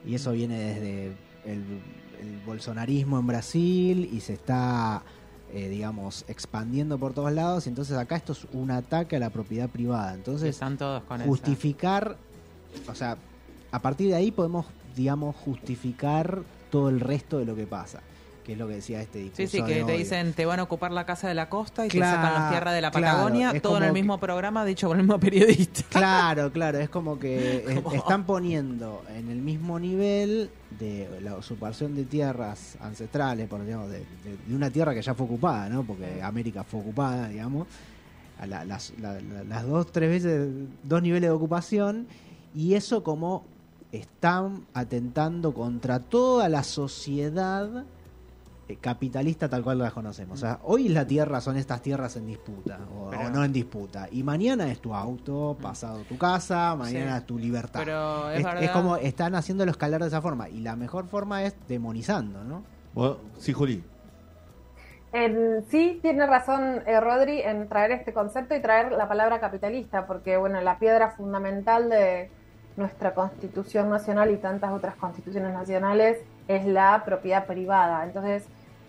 Y 0.06 0.16
eso 0.16 0.34
viene 0.34 0.60
desde 0.60 1.06
el, 1.46 1.64
el 2.20 2.42
bolsonarismo 2.46 3.18
en 3.20 3.28
Brasil 3.28 4.10
y 4.12 4.20
se 4.20 4.34
está, 4.34 5.02
eh, 5.54 5.70
digamos, 5.70 6.26
expandiendo 6.28 6.98
por 6.98 7.14
todos 7.14 7.32
lados. 7.32 7.66
Y 7.66 7.70
entonces 7.70 7.98
acá 7.98 8.16
esto 8.16 8.34
es 8.34 8.46
un 8.54 8.72
ataque 8.72 9.16
a 9.16 9.20
la 9.20 9.30
propiedad 9.30 9.70
privada. 9.70 10.14
Entonces, 10.14 10.50
Están 10.50 10.78
todos 10.78 11.04
con 11.04 11.22
esa. 11.22 11.28
justificar, 11.30 12.18
o 12.88 12.96
sea, 12.96 13.18
a 13.72 13.80
partir 13.80 14.10
de 14.10 14.16
ahí 14.16 14.32
podemos, 14.32 14.66
digamos, 14.96 15.36
justificar 15.36 16.42
todo 16.72 16.90
el 16.90 17.00
resto 17.00 17.38
de 17.38 17.46
lo 17.46 17.56
que 17.56 17.68
pasa, 17.68 18.02
que 18.46 18.54
es 18.54 18.58
lo 18.60 18.68
que 18.68 18.76
decía 18.76 19.02
este 19.02 19.20
discurso. 19.20 19.42
Sí, 19.42 19.48
sí, 19.48 19.58
de 19.62 19.68
que 19.68 19.74
te 19.80 19.84
odio. 19.84 19.98
dicen 19.98 20.34
te 20.34 20.46
van 20.46 20.60
a 20.60 20.64
ocupar 20.64 20.92
la 20.92 21.06
casa 21.06 21.28
de 21.28 21.34
la 21.34 21.50
costa 21.50 21.86
y 21.86 21.90
Claro, 21.90 22.16
te 22.18 22.24
sacan 22.24 22.42
las 22.42 22.52
tierras 22.52 22.74
de 22.76 22.82
la 22.82 22.92
Patagonia, 22.92 23.60
todo 23.62 23.78
en 23.78 23.84
el 23.84 23.90
que- 23.90 23.94
mismo 23.94 24.18
programa 24.20 24.64
dicho 24.64 24.88
por 24.88 24.96
el 24.98 25.04
mismo 25.04 25.20
periodista. 25.20 25.82
Claro, 25.90 26.52
claro, 26.52 26.78
es 26.80 26.90
como 26.90 27.18
que 27.20 27.58
es- 27.68 27.94
están 27.94 28.26
poniendo 28.26 29.04
en 29.14 29.30
el 29.30 29.42
mismo 29.42 29.80
nivel 29.80 30.50
de 30.80 31.10
la 31.22 31.36
usurpación 31.36 31.96
de 31.96 32.04
tierras 32.06 32.78
ancestrales, 32.82 33.48
por 33.48 33.66
digamos, 33.66 33.90
de, 33.90 34.00
de- 34.00 34.38
de 34.48 34.56
una 34.56 34.70
tierra 34.70 34.94
que 34.94 35.02
ya 35.02 35.14
fue 35.16 35.26
ocupada, 35.26 35.68
¿no? 35.70 35.84
Porque 35.84 36.22
América 36.22 36.64
fue 36.64 36.80
ocupada, 36.82 37.28
digamos, 37.30 37.68
a 38.40 38.46
la- 38.46 38.64
las, 38.66 38.94
la- 39.02 39.14
la- 39.22 39.44
las 39.44 39.66
dos, 39.66 39.92
tres 39.92 40.10
veces, 40.10 40.50
dos 40.84 41.02
niveles 41.02 41.30
de 41.30 41.36
ocupación, 41.36 42.08
y 42.54 42.76
eso 42.76 43.04
como 43.04 43.44
están 43.92 44.66
atentando 44.74 45.54
contra 45.54 46.00
toda 46.00 46.50
la 46.50 46.64
sociedad 46.64 47.86
capitalista 48.82 49.48
tal 49.48 49.64
cual 49.64 49.78
la 49.80 49.92
conocemos. 49.92 50.40
O 50.40 50.42
sea, 50.42 50.60
hoy 50.64 50.90
la 50.90 51.06
tierra 51.06 51.40
son 51.42 51.56
estas 51.58 51.82
tierras 51.82 52.16
en 52.16 52.26
disputa, 52.26 52.80
o, 52.98 53.10
Pero- 53.12 53.28
o 53.28 53.30
no 53.30 53.44
en 53.44 53.54
disputa. 53.54 54.08
Y 54.12 54.24
mañana 54.24 54.72
es 54.72 54.80
tu 54.80 54.94
auto, 54.96 55.56
pasado 55.62 56.00
tu 56.04 56.18
casa, 56.18 56.76
mañana 56.76 57.12
Sí. 57.12 57.18
es 57.20 57.26
tu 57.26 57.38
libertad. 57.38 57.82
Pero 57.84 58.32
es, 58.32 58.40
es, 58.40 58.44
verdad. 58.46 58.64
es 58.64 58.70
como 58.72 58.98
están 58.98 59.36
haciéndolo 59.36 59.72
escalar 59.72 60.02
de 60.02 60.08
esa 60.08 60.22
forma. 60.22 60.50
Y 60.50 60.62
la 60.62 60.76
mejor 60.76 61.06
forma 61.08 61.44
es 61.44 61.56
demonizando, 61.68 62.44
¿no? 62.44 62.64
Bueno, 62.94 63.18
sí, 63.38 63.54
Juli. 63.54 63.84
En- 65.14 65.64
sí, 65.70 66.00
tiene 66.02 66.26
razón 66.26 66.82
eh, 66.86 67.00
Rodri 67.00 67.40
en 67.42 67.70
traer 67.70 67.92
este 67.92 68.12
concepto 68.14 68.56
y 68.56 68.62
traer 68.62 68.92
la 68.92 69.08
palabra 69.08 69.40
capitalista, 69.40 70.06
porque 70.08 70.36
bueno, 70.38 70.60
la 70.62 70.78
piedra 70.78 71.12
fundamental 71.12 71.90
de 71.90 72.30
nuestra 72.76 73.14
Constitución 73.14 73.90
Nacional 73.90 74.32
y 74.32 74.38
tantas 74.38 74.74
otras 74.74 74.96
constituciones 74.96 75.54
nacionales 75.54 76.18
es 76.50 76.66
la 76.66 77.04
propiedad 77.06 77.46
privada. 77.46 78.04
Entonces, 78.04 78.46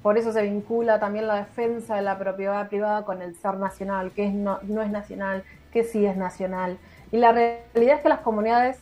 por 0.07 0.17
eso 0.17 0.33
se 0.33 0.43
vincula 0.43 1.01
también 1.01 1.27
la 1.27 1.35
defensa 1.35 1.97
de 1.97 2.03
la 2.03 2.17
propiedad 2.17 2.69
privada 2.69 3.05
con 3.05 3.23
el 3.23 3.35
ser 3.35 3.57
nacional, 3.57 4.13
que 4.13 4.29
no, 4.29 4.61
es 4.63 4.91
nacional, 4.93 5.43
que 5.73 5.83
sí 5.83 6.07
es 6.07 6.17
nacional. 6.17 6.79
Y 7.11 7.17
la 7.17 7.33
realidad 7.33 7.97
es 7.97 8.03
que 8.03 8.09
las 8.09 8.21
comunidades 8.21 8.79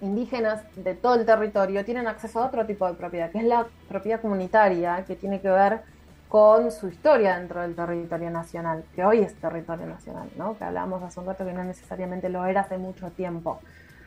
indígenas 0.00 0.62
de 0.76 0.94
todo 0.94 1.16
el 1.16 1.26
territorio 1.26 1.84
tienen 1.84 2.06
acceso 2.06 2.38
a 2.38 2.46
otro 2.46 2.64
tipo 2.66 2.86
de 2.86 2.94
propiedad, 2.94 3.32
que 3.32 3.38
es 3.38 3.44
la 3.46 3.66
propiedad 3.88 4.20
comunitaria, 4.20 5.04
que 5.04 5.16
tiene 5.16 5.40
que 5.40 5.50
ver 5.50 5.80
con 6.28 6.70
su 6.70 6.86
historia 6.86 7.36
dentro 7.36 7.60
del 7.60 7.74
territorio 7.74 8.30
nacional, 8.30 8.84
que 8.94 9.04
hoy 9.04 9.22
es 9.22 9.34
territorio 9.34 9.86
nacional, 9.86 10.30
¿no? 10.36 10.56
Que 10.56 10.62
hablábamos 10.62 11.02
hace 11.02 11.18
un 11.18 11.26
rato 11.26 11.44
que 11.44 11.52
no 11.52 11.64
necesariamente 11.64 12.28
lo 12.28 12.46
era 12.46 12.60
hace 12.60 12.78
mucho 12.78 13.10
tiempo. 13.10 13.58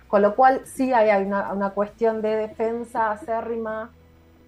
Con 0.08 0.22
lo 0.22 0.34
cual 0.34 0.62
sí 0.64 0.94
hay, 0.94 1.10
hay 1.10 1.26
una, 1.26 1.52
una 1.52 1.72
cuestión 1.72 2.22
de 2.22 2.38
defensa 2.38 3.12
acérrima 3.12 3.92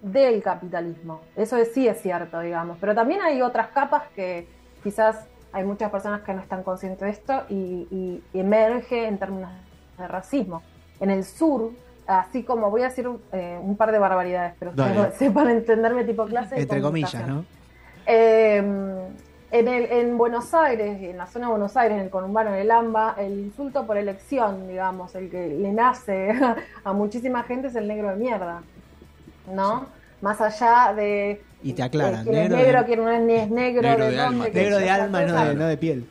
del 0.01 0.41
capitalismo. 0.41 1.22
Eso 1.36 1.58
es- 1.58 1.74
sí 1.74 1.88
es 1.88 2.01
cierto, 2.01 2.39
digamos. 2.39 2.77
Pero 2.79 2.96
también 2.96 3.22
hay 3.22 3.41
otras 3.41 3.68
capas 3.68 4.03
que 4.15 4.48
quizás 4.84 5.25
hay 5.51 5.63
muchas 5.63 5.89
personas 5.91 6.22
que 6.22 6.34
no 6.34 6.41
están 6.41 6.63
conscientes 6.63 7.01
de 7.01 7.10
esto 7.10 7.44
y, 7.50 7.88
y- 7.91 8.24
y 8.34 8.39
emerge 8.39 9.06
en 9.08 9.18
términos 9.18 9.50
de 9.98 10.08
racismo. 10.08 10.62
En 11.00 11.10
el 11.10 11.24
sur, 11.25 11.72
así 12.08 12.44
como 12.44 12.70
voy 12.70 12.82
a 12.84 12.89
decir 12.89 13.10
eh, 13.34 13.60
un 13.62 13.75
par 13.75 13.91
de 13.91 14.00
barbaridades, 14.00 14.53
pero 14.60 14.72
ustedes 14.72 15.13
sepan 15.18 15.50
entenderme 15.50 16.03
tipo 16.06 16.25
clase 16.25 16.56
de 16.56 16.62
Entre 16.62 16.82
comillas. 16.82 17.27
¿no? 17.27 17.44
Eh, 18.06 18.58
en, 19.51 19.68
el, 19.68 19.86
en 19.91 20.18
Buenos 20.18 20.53
Aires, 20.53 21.01
en 21.01 21.18
la 21.18 21.25
zona 21.25 21.48
de 21.48 21.51
Buenos 21.51 21.75
Aires, 21.75 21.98
en 21.98 22.03
el 22.06 22.10
conurbano, 22.12 22.51
en 22.51 22.58
el 22.62 22.70
AMBA, 22.72 23.15
el 23.18 23.39
insulto 23.39 23.86
por 23.88 23.98
elección, 23.98 24.68
digamos, 24.68 25.15
el 25.15 25.29
que 25.29 25.48
le 25.48 25.72
nace 25.72 26.32
a 26.84 26.94
muchísima 26.94 27.44
gente 27.44 27.68
es 27.68 27.75
el 27.75 27.88
negro 27.88 28.10
de 28.10 28.15
mierda, 28.15 28.62
¿no? 29.51 29.88
Más 30.22 30.39
allá 30.41 30.94
de... 30.96 31.41
Y 31.62 31.74
te 31.74 31.84
aclaran, 31.84 32.24
de 32.25 32.32
quién 32.32 32.44
es 32.44 32.50
negro 32.50 32.58
de- 32.58 32.63
negro, 32.65 32.86
quién 32.86 33.03
no 33.03 33.10
es 33.12 33.22
ni 33.22 33.34
es 33.36 33.50
negro, 33.50 33.82
Negro 33.82 34.06
de, 34.06 34.12
de 34.12 34.18
dónde, 34.18 34.22
alma, 34.46 34.48
Negro 34.53 34.77
de 34.77 34.89
alma, 34.89 35.22
no 35.24 35.46
de, 35.46 35.56
no 35.56 35.65
de 35.65 35.77
piel. 35.77 36.10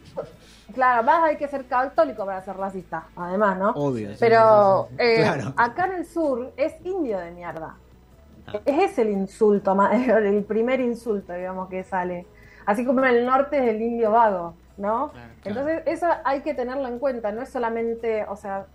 Claro, 0.75 1.03
más 1.03 1.25
hay 1.25 1.37
que 1.37 1.49
ser 1.49 1.65
católico 1.67 2.27
para 2.27 2.43
ser 2.43 2.57
racista, 2.57 3.05
además, 3.17 3.59
¿no? 3.59 3.71
Obvio. 3.71 4.11
Pero 4.21 4.87
sí, 4.91 4.97
sí, 4.99 5.03
sí. 5.03 5.03
eh, 5.03 5.17
Claro. 5.23 5.55
acá 5.57 5.87
en 5.87 5.93
el 5.93 6.07
sur 6.07 6.53
es 6.57 6.75
indio 6.85 7.19
de 7.19 7.31
mierda. 7.31 7.77
Es 8.67 8.91
ese 8.93 9.03
el 9.03 9.11
insulto, 9.11 9.77
el 9.93 10.45
primer 10.45 10.81
insulto, 10.81 11.33
digamos, 11.33 11.69
que 11.71 11.85
sale. 11.85 12.27
Así 12.67 12.85
como 12.85 13.01
en 13.01 13.07
el 13.17 13.27
norte 13.27 13.57
es 13.59 13.75
el 13.75 13.81
indio 13.81 14.11
vago, 14.11 14.55
¿no? 14.77 15.11
Claro, 15.13 15.29
Entonces, 15.45 15.83
eso 15.87 16.07
hay 16.25 16.41
que 16.43 16.53
tenerlo 16.53 16.87
en 16.89 16.99
cuenta, 16.99 17.33
no 17.33 17.41
es 17.43 17.49
solamente, 17.49 18.25
o 18.29 18.37
sea, 18.37 18.67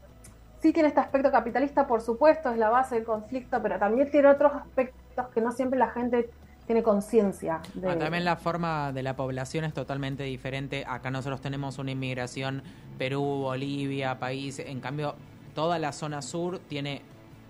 sí 0.63 0.72
tiene 0.72 0.88
este 0.88 1.01
aspecto 1.01 1.29
capitalista, 1.29 1.86
por 1.86 2.01
supuesto, 2.01 2.50
es 2.50 2.58
la 2.58 2.70
base 2.70 2.96
del 2.96 3.03
conflicto, 3.03 3.62
pero 3.62 3.77
también 3.77 4.10
tiene 4.10 4.29
otros 4.29 4.53
aspectos 4.53 5.27
que 5.34 5.41
no 5.41 5.51
siempre 5.51 5.77
la 5.77 5.89
gente 5.89 6.29
tiene 6.65 6.82
conciencia. 6.82 7.62
de 7.74 7.89
Ah, 7.89 8.00
también 8.00 8.24
la 8.24 8.38
forma 8.38 8.93
de 8.93 9.03
la 9.03 9.13
población 9.13 9.65
es 9.65 9.74
totalmente 9.74 10.24
diferente. 10.24 10.86
Acá 10.88 11.12
nosotros 11.12 11.41
tenemos 11.41 11.79
una 11.79 11.91
inmigración 11.91 12.63
Perú, 12.98 13.22
Bolivia, 13.22 14.17
país. 14.20 14.58
En 14.60 14.79
cambio, 14.79 15.15
toda 15.53 15.79
la 15.79 15.91
zona 15.91 16.22
sur 16.22 16.60
tiene, 16.60 17.01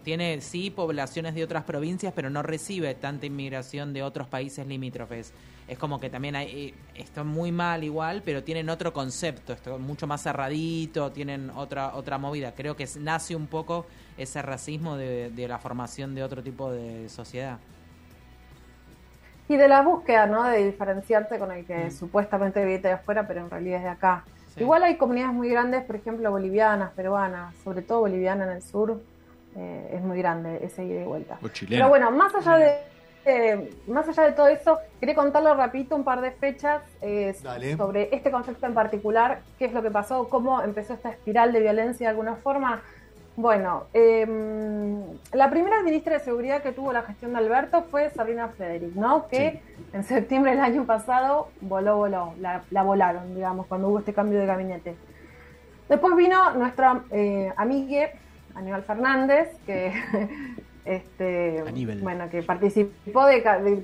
tiene 0.03 0.41
sí 0.41 0.71
poblaciones 0.71 1.35
de 1.35 1.43
otras 1.43 1.65
provincias, 1.65 2.13
pero 2.15 2.31
no 2.31 2.41
recibe 2.41 2.95
tanta 2.95 3.27
inmigración 3.27 3.93
de 3.93 4.01
otros 4.01 4.27
países 4.27 4.65
limítrofes. 4.65 5.35
Es 5.67 5.77
como 5.77 5.99
que 5.99 6.09
también 6.09 6.35
hay, 6.35 6.69
eh, 6.69 6.73
está 6.95 7.23
muy 7.23 7.51
mal 7.51 7.83
igual, 7.83 8.21
pero 8.23 8.43
tienen 8.43 8.69
otro 8.69 8.91
concepto, 8.91 9.53
esto 9.53 9.79
mucho 9.79 10.07
más 10.07 10.21
cerradito, 10.21 11.11
tienen 11.11 11.49
otra 11.51 11.95
otra 11.95 12.17
movida. 12.17 12.53
Creo 12.53 12.75
que 12.75 12.87
nace 12.99 13.35
un 13.35 13.47
poco 13.47 13.85
ese 14.17 14.41
racismo 14.41 14.97
de, 14.97 15.29
de 15.29 15.47
la 15.47 15.59
formación 15.59 16.15
de 16.15 16.23
otro 16.23 16.43
tipo 16.43 16.71
de 16.71 17.07
sociedad. 17.09 17.59
Y 19.47 19.57
de 19.57 19.67
la 19.67 19.81
búsqueda, 19.81 20.25
¿no? 20.25 20.43
De 20.43 20.65
diferenciarte 20.65 21.37
con 21.37 21.51
el 21.51 21.65
que 21.65 21.91
supuestamente 21.91 22.63
viene 22.65 22.81
de 22.81 22.91
afuera, 22.93 23.27
pero 23.27 23.41
en 23.41 23.49
realidad 23.49 23.77
es 23.77 23.83
de 23.83 23.89
acá. 23.89 24.23
Sí. 24.53 24.61
Igual 24.61 24.83
hay 24.83 24.97
comunidades 24.97 25.33
muy 25.33 25.49
grandes, 25.49 25.83
por 25.83 25.95
ejemplo, 25.95 26.29
bolivianas, 26.31 26.91
peruanas, 26.91 27.55
sobre 27.63 27.81
todo 27.81 28.01
boliviana 28.01 28.45
en 28.45 28.51
el 28.51 28.61
sur, 28.61 29.01
eh, 29.55 29.91
es 29.93 30.01
muy 30.01 30.17
grande 30.17 30.59
ese 30.63 30.85
ida 30.85 31.01
y 31.01 31.05
vuelta. 31.05 31.39
O 31.43 31.49
Pero 31.67 31.89
bueno, 31.89 32.11
más 32.11 32.33
allá 32.35 32.57
de 32.57 32.77
eh, 33.25 33.69
más 33.87 34.07
allá 34.07 34.23
de 34.23 34.31
todo 34.33 34.47
eso, 34.47 34.79
quería 34.99 35.15
contarle 35.15 35.53
rapidito 35.53 35.95
un 35.95 36.03
par 36.03 36.21
de 36.21 36.31
fechas 36.31 36.81
eh, 37.01 37.33
sobre 37.77 38.13
este 38.15 38.31
concepto 38.31 38.65
en 38.65 38.73
particular, 38.73 39.41
qué 39.57 39.65
es 39.65 39.73
lo 39.73 39.81
que 39.81 39.91
pasó, 39.91 40.27
cómo 40.29 40.61
empezó 40.61 40.93
esta 40.93 41.09
espiral 41.09 41.53
de 41.53 41.59
violencia 41.59 42.07
de 42.07 42.11
alguna 42.11 42.35
forma. 42.35 42.81
Bueno, 43.35 43.85
eh, 43.93 44.27
la 45.31 45.49
primera 45.49 45.81
ministra 45.81 46.13
de 46.13 46.19
Seguridad 46.19 46.61
que 46.61 46.71
tuvo 46.71 46.93
la 46.93 47.01
gestión 47.01 47.33
de 47.33 47.39
Alberto 47.39 47.83
fue 47.89 48.11
Sabrina 48.11 48.49
Frederick, 48.49 48.93
¿no? 48.95 49.27
Que 49.27 49.61
en 49.91 50.03
septiembre 50.03 50.51
del 50.51 50.61
año 50.61 50.85
pasado 50.85 51.49
voló, 51.61 51.97
voló, 51.97 52.33
la, 52.39 52.61
la 52.69 52.83
volaron, 52.83 53.33
digamos, 53.33 53.65
cuando 53.65 53.87
hubo 53.87 53.99
este 53.99 54.13
cambio 54.13 54.39
de 54.39 54.45
gabinete. 54.45 54.95
Después 55.89 56.15
vino 56.15 56.51
nuestra 56.53 57.03
eh, 57.11 57.51
amigue 57.57 58.11
Aníbal 58.55 58.83
Fernández, 58.83 59.49
que 59.65 59.93
este, 60.85 61.63
Aníbal. 61.67 61.99
bueno, 62.01 62.29
que 62.29 62.43
participó 62.43 63.25
de, 63.25 63.41
de- 63.41 63.83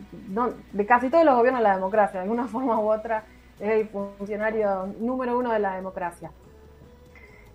de 0.74 0.86
casi 0.86 1.10
todos 1.10 1.24
los 1.25 1.36
gobiernos 1.36 1.62
de 1.62 1.68
la 1.70 1.75
democracia, 1.75 2.20
de 2.20 2.24
alguna 2.24 2.48
forma 2.48 2.79
u 2.79 2.91
otra, 2.91 3.24
es 3.60 3.70
el 3.70 3.88
funcionario 3.89 4.88
número 5.00 5.38
uno 5.38 5.51
de 5.51 5.60
la 5.60 5.75
democracia. 5.75 6.32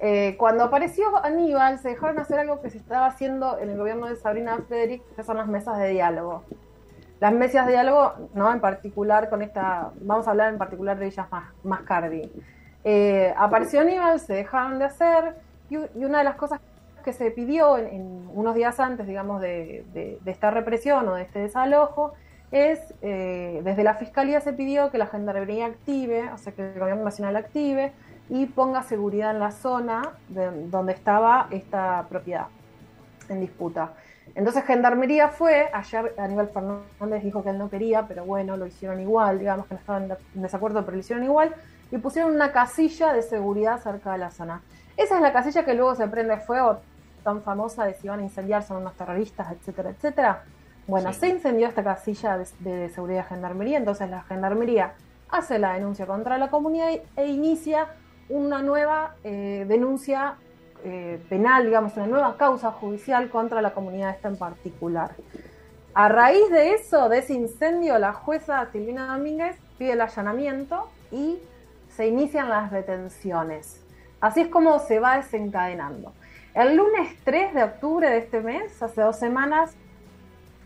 Eh, 0.01 0.37
cuando 0.39 0.65
apareció 0.65 1.05
Aníbal, 1.25 1.79
se 1.79 1.91
dejaron 1.91 2.19
hacer 2.19 2.39
algo 2.39 2.61
que 2.61 2.69
se 2.71 2.79
estaba 2.79 3.07
haciendo 3.07 3.59
en 3.59 3.71
el 3.71 3.79
gobierno 3.79 4.07
de 4.07 4.17
Sabrina 4.17 4.59
Frederick, 4.69 5.03
que 5.17 5.23
son 5.23 5.37
las 5.39 5.47
mesas 5.47 5.79
de 5.79 5.89
diálogo. 5.91 6.43
Las 7.21 7.33
mesas 7.33 7.65
de 7.67 7.73
diálogo, 7.73 8.13
no 8.35 8.53
en 8.53 8.61
particular 8.61 9.31
con 9.31 9.41
esta, 9.41 9.93
vamos 10.01 10.27
a 10.27 10.33
hablar 10.33 10.53
en 10.53 10.59
particular 10.59 10.99
de 10.99 11.07
ellas 11.07 11.27
más, 11.31 11.45
más 11.63 11.83
Cardi. 11.83 12.31
Eh, 12.83 13.33
apareció 13.39 13.81
Aníbal, 13.81 14.21
se 14.21 14.35
dejaron 14.35 14.79
de 14.79 14.85
hacer, 14.85 15.37
y, 15.71 15.77
y 15.77 16.05
una 16.05 16.19
de 16.19 16.25
las 16.25 16.35
cosas 16.37 16.61
que 17.05 17.13
se 17.13 17.31
pidió 17.31 17.79
en, 17.79 18.29
unos 18.35 18.55
días 18.55 18.81
antes, 18.81 19.07
digamos, 19.07 19.41
de, 19.41 20.19
esta 20.27 20.51
represión 20.51 21.07
o 21.09 21.15
de 21.15 21.23
este 21.23 21.39
desalojo, 21.39 22.15
es, 22.51 22.81
eh, 23.03 23.61
desde 23.65 23.85
la 23.85 23.95
Fiscalía 23.95 24.41
se 24.41 24.53
pidió 24.53 24.91
que 24.91 24.99
la 24.99 25.07
Gendarmería 25.07 25.67
active, 25.67 26.31
o 26.33 26.39
sea, 26.39 26.53
que 26.53 26.73
el 26.73 26.79
Gobierno 26.79 27.05
Nacional 27.05 27.37
active 27.37 27.93
y 28.29 28.47
ponga 28.47 28.83
seguridad 28.83 29.33
en 29.33 29.41
la 29.41 29.51
zona 29.51 30.13
de- 30.29 30.69
donde 30.69 30.93
estaba 30.93 31.49
esta 31.51 32.07
propiedad 32.09 32.47
en 33.29 33.41
disputa. 33.41 33.93
Entonces 34.35 34.65
Gendarmería 34.65 35.29
fue, 35.29 35.69
ayer 35.73 36.15
Aníbal 36.19 36.49
Fernández 36.49 37.23
dijo 37.23 37.43
que 37.43 37.51
él 37.51 37.59
no 37.59 37.69
quería, 37.69 38.07
pero 38.09 38.25
bueno, 38.25 38.57
lo 38.57 38.67
hicieron 38.67 38.99
igual, 39.01 39.39
digamos 39.39 39.67
que 39.67 39.75
no 39.75 39.81
estaban 39.81 40.11
en 40.35 40.43
desacuerdo, 40.43 40.85
pero 40.85 40.97
lo 40.97 41.01
hicieron 41.01 41.25
igual, 41.25 41.55
y 41.91 41.99
pusieron 41.99 42.33
una 42.33 42.51
casilla 42.53 43.13
de 43.13 43.23
seguridad 43.23 43.79
cerca 43.79 44.13
de 44.13 44.19
la 44.19 44.31
zona. 44.31 44.63
Esa 44.97 45.17
es 45.17 45.23
la 45.23 45.33
casilla 45.33 45.65
que 45.65 45.75
luego 45.75 45.95
se 45.95 46.09
prende 46.09 46.37
fuego, 46.39 46.79
tan 47.25 47.43
famosa 47.43 47.85
de 47.87 47.95
si 47.95 48.07
van 48.07 48.21
a 48.21 48.23
incendiar 48.23 48.63
son 48.63 48.77
unos 48.79 48.95
terroristas, 48.95 49.51
etcétera, 49.53 49.91
etcétera. 49.91 50.45
Bueno, 50.87 51.13
Sí. 51.13 51.21
se 51.21 51.29
incendió 51.29 51.67
esta 51.67 51.83
casilla 51.83 52.37
de, 52.39 52.47
de 52.61 52.89
seguridad 52.91 53.23
de 53.23 53.29
Gendarmería, 53.31 53.79
entonces 53.79 54.09
la 54.11 54.23
Gendarmería 54.23 54.93
hace 55.31 55.59
la 55.59 55.73
denuncia 55.73 56.07
contra 56.07 56.39
la 56.39 56.51
comunidad 56.51 56.91
e 57.17 57.27
inicia 57.27 57.89
una 58.29 58.63
nueva 58.63 59.17
eh, 59.25 59.65
denuncia 59.67 60.35
eh, 60.85 61.19
penal, 61.31 61.65
digamos, 61.65 61.97
una 61.97 62.07
nueva 62.07 62.37
causa 62.37 62.71
judicial 62.71 63.31
contra 63.31 63.63
la 63.63 63.73
comunidad 63.73 64.11
esta 64.11 64.29
en 64.29 64.37
particular. 64.37 65.13
A 65.95 66.09
raíz 66.09 66.51
de 66.51 66.73
eso, 66.73 67.09
de 67.09 67.19
ese 67.19 67.33
incendio, 67.35 67.99
la 67.99 68.13
jueza 68.13 68.67
Silvina 68.71 69.07
Domínguez 69.07 69.57
pide 69.79 69.93
el 69.93 70.01
allanamiento 70.03 70.91
y 71.11 71.39
se 71.89 72.07
inician 72.09 72.49
las 72.51 72.71
detenciones. 72.71 73.81
Así 74.21 74.41
es 74.43 74.49
como 74.49 74.79
se 74.81 74.99
va 75.01 75.17
desencadenando. 75.17 76.13
El 76.55 76.77
lunes 76.77 77.17
3 77.25 77.55
de 77.55 77.65
octubre 77.65 78.09
de 78.09 78.19
este 78.19 78.41
mes, 78.41 78.81
hace 78.83 79.01
dos 79.01 79.17
semanas, 79.17 79.75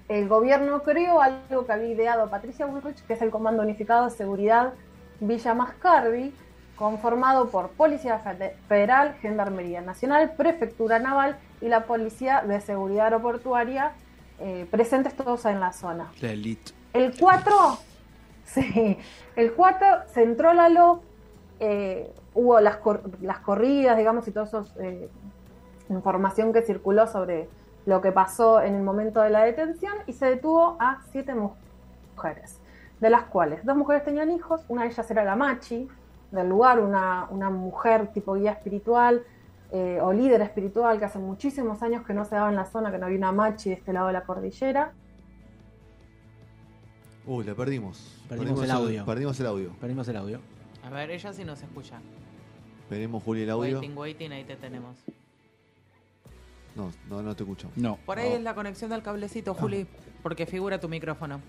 el 0.08 0.28
gobierno 0.28 0.82
creó 0.82 1.20
algo 1.20 1.66
que 1.66 1.72
había 1.72 1.88
ideado 1.88 2.28
Patricia 2.30 2.66
Bullrich, 2.66 3.02
que 3.06 3.14
es 3.14 3.22
el 3.22 3.30
Comando 3.30 3.62
Unificado 3.62 4.04
de 4.04 4.10
Seguridad 4.10 4.74
Villa 5.20 5.54
Mascardi, 5.54 6.34
conformado 6.76 7.48
por 7.48 7.70
Policía 7.70 8.18
Fede- 8.18 8.54
Federal, 8.68 9.14
Gendarmería 9.20 9.80
Nacional, 9.80 10.32
Prefectura 10.36 10.98
Naval 10.98 11.36
y 11.60 11.68
la 11.68 11.84
Policía 11.84 12.42
de 12.46 12.60
Seguridad 12.60 13.06
Aeroportuaria, 13.06 13.92
eh, 14.40 14.66
presentes 14.70 15.14
todos 15.16 15.44
en 15.46 15.58
la 15.58 15.72
zona. 15.72 16.12
La 16.20 16.30
elite. 16.32 16.72
El 16.92 17.14
4, 17.18 17.78
sí, 18.44 18.98
el 19.36 19.52
4 19.54 19.86
se 20.12 20.22
entró 20.22 20.52
la 20.52 20.68
LO, 20.68 21.02
eh, 21.60 22.12
hubo 22.34 22.60
las, 22.60 22.76
cor- 22.76 23.02
las 23.20 23.38
corridas, 23.40 23.96
digamos, 23.98 24.28
y 24.28 24.30
toda 24.30 24.46
esa 24.46 24.62
información 25.90 26.52
que 26.52 26.62
circuló 26.62 27.06
sobre 27.06 27.48
lo 27.86 28.00
que 28.00 28.12
pasó 28.12 28.60
en 28.60 28.74
el 28.74 28.82
momento 28.82 29.20
de 29.22 29.30
la 29.30 29.44
detención 29.44 29.94
y 30.06 30.12
se 30.12 30.26
detuvo 30.26 30.76
a 30.78 31.00
siete 31.10 31.34
mu- 31.34 31.52
mujeres, 32.14 32.58
de 33.00 33.10
las 33.10 33.24
cuales 33.24 33.64
dos 33.64 33.76
mujeres 33.76 34.04
tenían 34.04 34.30
hijos, 34.30 34.62
una 34.68 34.82
de 34.82 34.88
ellas 34.88 35.10
era 35.10 35.24
la 35.24 35.36
machi 35.36 35.88
del 36.30 36.48
lugar, 36.48 36.80
una, 36.80 37.26
una 37.30 37.48
mujer 37.48 38.08
tipo 38.12 38.34
guía 38.34 38.52
espiritual 38.52 39.22
eh, 39.70 39.98
o 40.02 40.12
líder 40.12 40.40
espiritual 40.42 40.98
que 40.98 41.04
hace 41.06 41.18
muchísimos 41.18 41.82
años 41.82 42.04
que 42.06 42.12
no 42.12 42.24
se 42.24 42.34
daba 42.34 42.50
en 42.50 42.56
la 42.56 42.66
zona, 42.66 42.90
que 42.90 42.98
no 42.98 43.06
había 43.06 43.18
una 43.18 43.32
machi 43.32 43.70
de 43.70 43.76
este 43.76 43.92
lado 43.92 44.08
de 44.08 44.12
la 44.14 44.24
cordillera. 44.24 44.92
Uy, 47.26 47.44
la 47.44 47.54
perdimos. 47.54 48.22
Perdimos 48.28 48.62
el 48.62 48.70
audio. 48.70 49.04
Perdimos 49.04 49.38
el 49.40 49.46
audio. 49.46 49.72
Perdimos 49.80 50.08
el 50.08 50.16
audio. 50.16 50.40
A 50.84 50.90
ver, 50.90 51.10
ella 51.10 51.32
sí 51.32 51.44
nos 51.44 51.62
escucha. 51.62 52.00
Veremos, 52.88 53.22
Juli, 53.22 53.42
el 53.42 53.50
audio. 53.50 53.78
Waiting, 53.78 53.96
waiting, 53.98 54.32
ahí 54.32 54.44
te 54.44 54.56
tenemos. 54.56 54.96
No, 56.78 56.92
no, 57.10 57.22
no 57.22 57.34
te 57.34 57.42
escuchamos. 57.42 57.76
No. 57.76 57.98
Por 58.06 58.20
ahí 58.20 58.34
es 58.34 58.40
la 58.40 58.54
conexión 58.54 58.88
del 58.90 59.02
cablecito, 59.02 59.52
Juli, 59.52 59.84
porque 60.22 60.46
figura 60.46 60.78
tu 60.78 60.88
micrófono. 60.88 61.40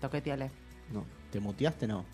Toqueteale. 0.00 0.50
No. 0.90 1.04
¿Te 1.30 1.40
muteaste? 1.40 1.86
No. 1.86 2.06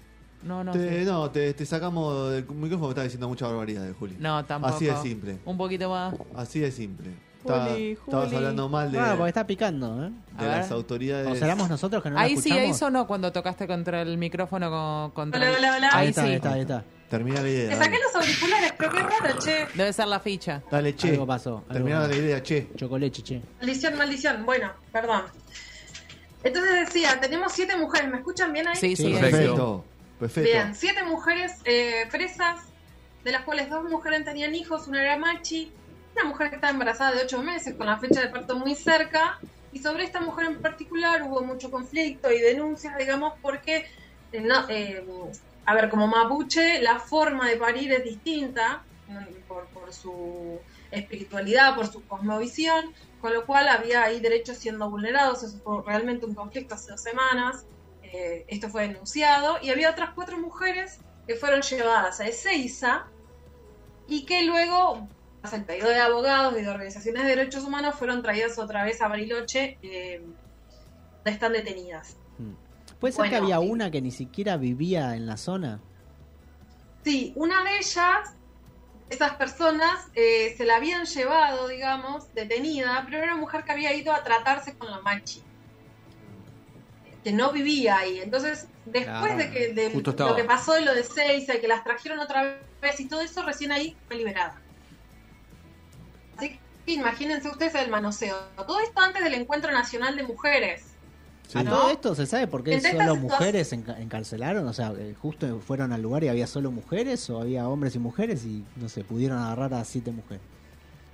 No, 0.42 0.64
no, 0.64 0.72
te, 0.72 1.00
sí. 1.00 1.04
no, 1.06 1.30
te, 1.30 1.54
te 1.54 1.64
sacamos 1.64 2.32
del 2.32 2.44
micrófono, 2.48 2.88
me 2.88 2.90
estás 2.90 3.04
diciendo 3.04 3.28
mucha 3.28 3.46
barbaridad, 3.46 3.88
Juli. 3.96 4.16
No, 4.18 4.44
tampoco. 4.44 4.74
Así 4.74 4.86
de 4.86 4.96
simple. 4.96 5.38
Un 5.44 5.56
poquito 5.56 5.88
más. 5.88 6.14
Así 6.34 6.58
de 6.58 6.70
simple. 6.72 7.10
Está- 7.46 7.68
Juli. 7.70 7.92
Estabas 7.92 8.32
hablando 8.32 8.68
mal 8.68 8.92
de, 8.92 8.98
Ah, 8.98 9.14
porque 9.16 9.28
está 9.28 9.46
picando, 9.46 10.04
¿eh? 10.06 10.10
A 10.36 10.42
de 10.42 10.48
ver. 10.48 10.56
las 10.58 10.70
autoridades. 10.70 11.28
O 11.28 11.34
seramos 11.36 11.68
nosotros 11.68 12.02
que 12.02 12.10
no 12.10 12.16
la 12.16 12.22
ahí 12.22 12.36
sí, 12.36 12.50
ahí 12.50 12.58
escuchamos? 12.58 12.78
sonó 12.78 13.06
cuando 13.06 13.32
tocaste 13.32 13.66
contra 13.66 14.02
el 14.02 14.18
micrófono 14.18 14.70
con- 14.70 15.10
contra 15.12 15.40
Hola, 15.40 15.50
el- 15.50 15.56
hola, 15.56 15.76
hola. 15.76 15.88
Ahí 15.92 16.02
Ahí 16.04 16.08
está, 16.10 16.22
sí. 16.22 16.28
ahí 16.28 16.34
está, 16.34 16.52
ahí 16.52 16.60
está. 16.62 16.84
Termina 17.08 17.40
la 17.40 17.48
idea. 17.48 17.68
Me 17.70 17.76
saqué 17.76 17.90
Dale, 17.90 18.02
los 18.02 18.14
auriculares, 18.16 18.72
pero 18.76 18.90
qué 18.90 18.98
raro, 18.98 19.38
che. 19.38 19.66
Debe 19.74 19.92
ser 19.92 20.08
la 20.08 20.18
ficha. 20.20 20.62
Dale, 20.70 20.96
che. 20.96 21.10
Algo 21.10 21.26
pasó. 21.26 21.50
algo 21.58 21.72
Termina 21.72 21.98
pasó. 22.00 22.10
la 22.10 22.16
idea, 22.16 22.42
che. 22.42 22.68
Chocolate, 22.76 23.22
che. 23.22 23.42
Maldición, 23.60 23.96
maldición. 23.96 24.44
Bueno, 24.44 24.72
perdón. 24.92 25.22
Entonces 26.42 26.72
decía, 26.86 27.18
tenemos 27.20 27.52
siete 27.52 27.76
mujeres. 27.76 28.10
¿Me 28.10 28.18
escuchan 28.18 28.52
bien 28.52 28.68
ahí? 28.68 28.76
Sí, 28.76 28.96
sí. 28.96 29.06
Ahí 29.06 29.12
perfecto. 29.20 29.30
sí. 29.30 29.36
Perfecto. 29.38 29.84
Perfecto. 30.18 30.50
Bien, 30.50 30.74
siete 30.74 31.04
mujeres 31.04 31.52
eh, 31.64 32.06
presas, 32.10 32.60
de 33.24 33.32
las 33.32 33.42
cuales 33.42 33.68
dos 33.70 33.84
mujeres 33.90 34.24
tenían 34.24 34.54
hijos, 34.54 34.86
una 34.88 35.02
era 35.02 35.16
machi, 35.16 35.70
una 36.16 36.28
mujer 36.30 36.48
que 36.48 36.56
estaba 36.56 36.72
embarazada 36.72 37.12
de 37.12 37.22
ocho 37.22 37.42
meses 37.42 37.74
con 37.74 37.86
la 37.86 37.98
fecha 37.98 38.20
de 38.20 38.28
parto 38.28 38.56
muy 38.56 38.74
cerca, 38.74 39.38
y 39.72 39.78
sobre 39.78 40.04
esta 40.04 40.20
mujer 40.20 40.46
en 40.46 40.62
particular 40.62 41.22
hubo 41.22 41.42
mucho 41.42 41.70
conflicto 41.70 42.32
y 42.32 42.40
denuncias, 42.40 42.96
digamos, 42.96 43.34
porque, 43.42 43.86
eh, 44.32 44.48
eh, 44.68 45.04
a 45.66 45.74
ver, 45.74 45.90
como 45.90 46.06
mapuche, 46.06 46.80
la 46.80 46.98
forma 46.98 47.48
de 47.48 47.56
parir 47.56 47.92
es 47.92 48.04
distinta 48.04 48.82
por, 49.46 49.92
su 49.92 50.58
espiritualidad, 50.90 51.76
por 51.76 51.86
su 51.86 52.04
cosmovisión, 52.06 52.92
con 53.20 53.34
lo 53.34 53.46
cual 53.46 53.68
había 53.68 54.02
ahí 54.02 54.20
derechos 54.20 54.56
siendo 54.56 54.90
vulnerados, 54.90 55.42
eso 55.42 55.58
fue 55.62 55.82
realmente 55.84 56.26
un 56.26 56.34
conflicto 56.34 56.74
hace 56.74 56.92
dos 56.92 57.02
semanas, 57.02 57.66
eh, 58.02 58.44
esto 58.48 58.68
fue 58.68 58.88
denunciado, 58.88 59.58
y 59.62 59.70
había 59.70 59.90
otras 59.90 60.10
cuatro 60.14 60.38
mujeres 60.38 60.98
que 61.26 61.34
fueron 61.34 61.62
llevadas 61.62 62.20
a 62.20 62.26
Ezeiza 62.26 63.06
y 64.08 64.24
que 64.24 64.42
luego, 64.42 65.08
el 65.52 65.64
pedido 65.64 65.88
de 65.88 66.00
abogados 66.00 66.54
y 66.58 66.62
de 66.62 66.68
organizaciones 66.68 67.22
de 67.22 67.28
derechos 67.36 67.64
humanos, 67.64 67.94
fueron 67.94 68.22
traídas 68.22 68.58
otra 68.58 68.84
vez 68.84 69.00
a 69.00 69.08
Bariloche. 69.08 69.78
eh, 69.82 70.22
están 71.24 71.52
detenidas. 71.52 72.16
¿Puede 73.00 73.12
ser 73.12 73.28
que 73.28 73.36
había 73.36 73.58
una 73.60 73.90
que 73.90 74.00
ni 74.00 74.10
siquiera 74.12 74.56
vivía 74.56 75.16
en 75.16 75.26
la 75.26 75.36
zona? 75.36 75.80
Sí, 77.04 77.32
una 77.36 77.62
de 77.64 77.78
ellas, 77.78 78.32
esas 79.10 79.34
personas 79.34 80.06
eh, 80.14 80.54
se 80.56 80.64
la 80.64 80.76
habían 80.76 81.04
llevado, 81.04 81.68
digamos, 81.68 82.32
detenida, 82.34 83.02
pero 83.04 83.18
era 83.18 83.32
una 83.32 83.40
mujer 83.40 83.64
que 83.64 83.72
había 83.72 83.92
ido 83.94 84.12
a 84.12 84.22
tratarse 84.24 84.76
con 84.78 84.90
la 84.90 85.00
machi, 85.00 85.42
que 87.22 87.32
no 87.32 87.52
vivía 87.52 87.98
ahí. 87.98 88.20
Entonces, 88.20 88.68
después 88.84 89.32
Ah, 89.32 89.36
de 89.36 89.50
que 89.50 89.72
de 89.72 89.90
lo 89.90 90.36
que 90.36 90.44
pasó 90.44 90.72
de 90.74 90.82
lo 90.82 90.94
de 90.94 91.02
Seiza 91.02 91.56
y 91.56 91.60
que 91.60 91.68
las 91.68 91.82
trajeron 91.84 92.18
otra 92.20 92.58
vez 92.80 93.00
y 93.00 93.08
todo 93.08 93.20
eso, 93.20 93.42
recién 93.42 93.72
ahí 93.72 93.96
fue 94.06 94.16
liberada. 94.16 94.60
Así 96.36 96.58
que 96.86 96.92
imagínense 96.92 97.48
ustedes 97.48 97.74
el 97.76 97.90
manoseo. 97.90 98.36
Todo 98.56 98.80
esto 98.80 99.00
antes 99.00 99.22
del 99.24 99.34
Encuentro 99.34 99.72
Nacional 99.72 100.16
de 100.16 100.22
Mujeres. 100.24 100.82
Sí. 101.48 101.58
¿A 101.58 101.62
¿no? 101.62 101.70
todo 101.70 101.90
esto 101.90 102.14
se 102.16 102.26
sabe 102.26 102.48
por 102.48 102.64
qué 102.64 102.74
Entre 102.74 102.90
solo 102.90 103.14
mujeres 103.16 103.72
enca- 103.72 103.98
encarcelaron? 104.00 104.66
O 104.66 104.72
sea, 104.72 104.92
eh, 104.98 105.14
justo 105.20 105.60
fueron 105.60 105.92
al 105.92 106.02
lugar 106.02 106.24
y 106.24 106.28
había 106.28 106.46
solo 106.48 106.72
mujeres 106.72 107.30
o 107.30 107.40
había 107.40 107.68
hombres 107.68 107.94
y 107.94 108.00
mujeres 108.00 108.44
y 108.44 108.64
no 108.76 108.88
sé, 108.88 109.04
pudieron 109.04 109.38
agarrar 109.38 109.72
a 109.74 109.84
siete 109.84 110.10
mujeres. 110.10 110.42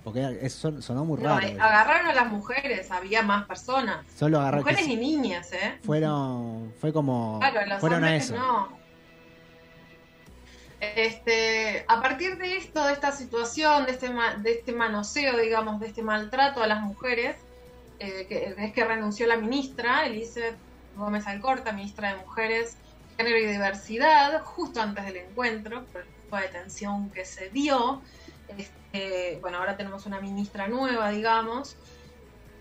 Porque 0.03 0.21
era- 0.21 0.31
es- 0.31 0.55
son- 0.55 0.83
sonó 0.83 1.05
muy 1.05 1.19
raro. 1.23 1.47
eh, 1.47 1.53
eso. 1.53 1.63
agarraron 1.63 2.07
a 2.09 2.15
las 2.15 2.33
mujeres, 2.33 2.91
había 2.91 3.23
más 3.23 3.45
personas. 3.47 4.05
Solo 4.19 4.41
agarrar 4.41 4.65
que 4.65 4.71
Mujeres 4.71 4.89
y 4.89 4.97
niñas, 4.97 5.53
¿eh? 5.53 5.79
fueron 5.85 6.73
fue 6.81 6.93
como 6.95 7.39
Claro, 7.39 7.67
los 7.69 7.79
fueron 7.79 8.03
a 8.03 8.07
hombres 8.09 8.25
eso. 8.25 8.35
no. 8.37 8.82
Este, 10.83 11.85
a 11.87 12.03
partir 12.03 12.39
de 12.39 12.57
esto, 12.57 12.85
de 12.85 12.93
esta 12.93 13.13
situación, 13.13 13.87
de 13.87 13.93
este, 13.93 14.09
de 14.39 14.51
este 14.51 14.73
manoseo, 14.73 15.39
digamos, 15.39 15.79
de 15.79 15.87
este 15.87 16.03
maltrato 16.03 16.61
a 16.61 16.67
las 16.67 16.81
mujeres, 16.81 17.37
eh, 18.01 18.27
que 18.29 18.53
es 18.59 18.73
que 18.73 18.85
renunció 18.85 19.29
la 19.29 19.37
ministra, 19.37 20.07
Elizabeth 20.07 20.57
Gómez 20.97 21.25
Alcorta, 21.29 21.71
ministra 21.71 22.15
de 22.15 22.25
Mujeres, 22.25 22.77
Género 23.17 23.39
y 23.39 23.47
Diversidad, 23.47 24.43
justo 24.43 24.83
antes 24.83 25.05
del 25.05 25.19
encuentro, 25.19 25.85
por 25.85 26.41
de 26.41 26.49
detención 26.49 27.11
que 27.11 27.25
se 27.27 27.49
dio. 27.51 28.03
Este, 28.59 29.39
bueno, 29.41 29.59
ahora 29.59 29.77
tenemos 29.77 30.05
una 30.07 30.21
ministra 30.21 30.67
nueva, 30.67 31.11
digamos. 31.11 31.77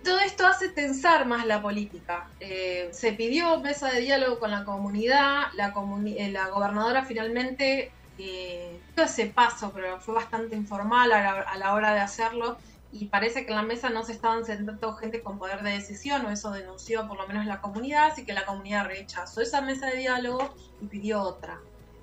Todo 0.03 0.19
esto 0.19 0.45
hace 0.45 0.69
tensar 0.69 1.25
más 1.25 1.47
la 1.47 1.59
política. 1.59 2.29
Eh, 2.39 2.89
se 2.91 3.13
pidió 3.13 3.59
mesa 3.61 3.89
de 3.89 4.01
diálogo 4.01 4.37
con 4.37 4.51
la 4.51 4.63
comunidad, 4.63 5.45
la, 5.55 5.73
eh, 6.05 6.29
la 6.31 6.49
gobernadora 6.49 7.03
finalmente 7.03 7.91
eh, 8.17 8.79
ese 8.95 9.27
paso, 9.27 9.71
pero 9.73 9.99
fue 9.99 10.13
bastante 10.13 10.55
informal 10.55 11.11
a 11.11 11.57
la, 11.57 11.73
hora 11.73 11.93
de 11.93 12.01
hacerlo 12.01 12.57
y 12.91 13.05
parece 13.05 13.45
que 13.45 13.51
en 13.51 13.57
la 13.57 13.63
mesa 13.63 13.89
no 13.89 14.03
se 14.03 14.11
estaban 14.11 14.45
sentando 14.45 14.93
gente 14.93 15.21
con 15.21 15.39
poder 15.39 15.63
de 15.63 15.71
decisión, 15.71 16.25
o 16.25 16.29
eso 16.29 16.51
denunció 16.51 17.07
por 17.07 17.17
lo 17.17 17.27
menos 17.27 17.45
la 17.45 17.61
comunidad, 17.61 18.11
así 18.11 18.25
que 18.25 18.33
la 18.33 18.45
comunidad 18.45 18.85
rechazó 18.85 19.41
esa 19.41 19.61
mesa 19.61 19.87
de 19.87 19.97
diálogo 19.97 20.53
y 20.81 20.85
pidió 20.87 21.21
otra, 21.21 21.59